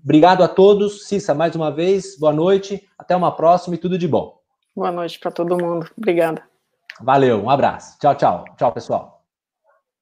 [0.05, 1.09] Obrigado a todos.
[1.09, 4.39] Cissa, mais uma vez, boa noite, até uma próxima e tudo de bom.
[4.75, 5.89] Boa noite para todo mundo.
[5.97, 6.43] Obrigada.
[7.01, 7.99] Valeu, um abraço.
[7.99, 8.45] Tchau, tchau.
[8.57, 9.16] Tchau, pessoal.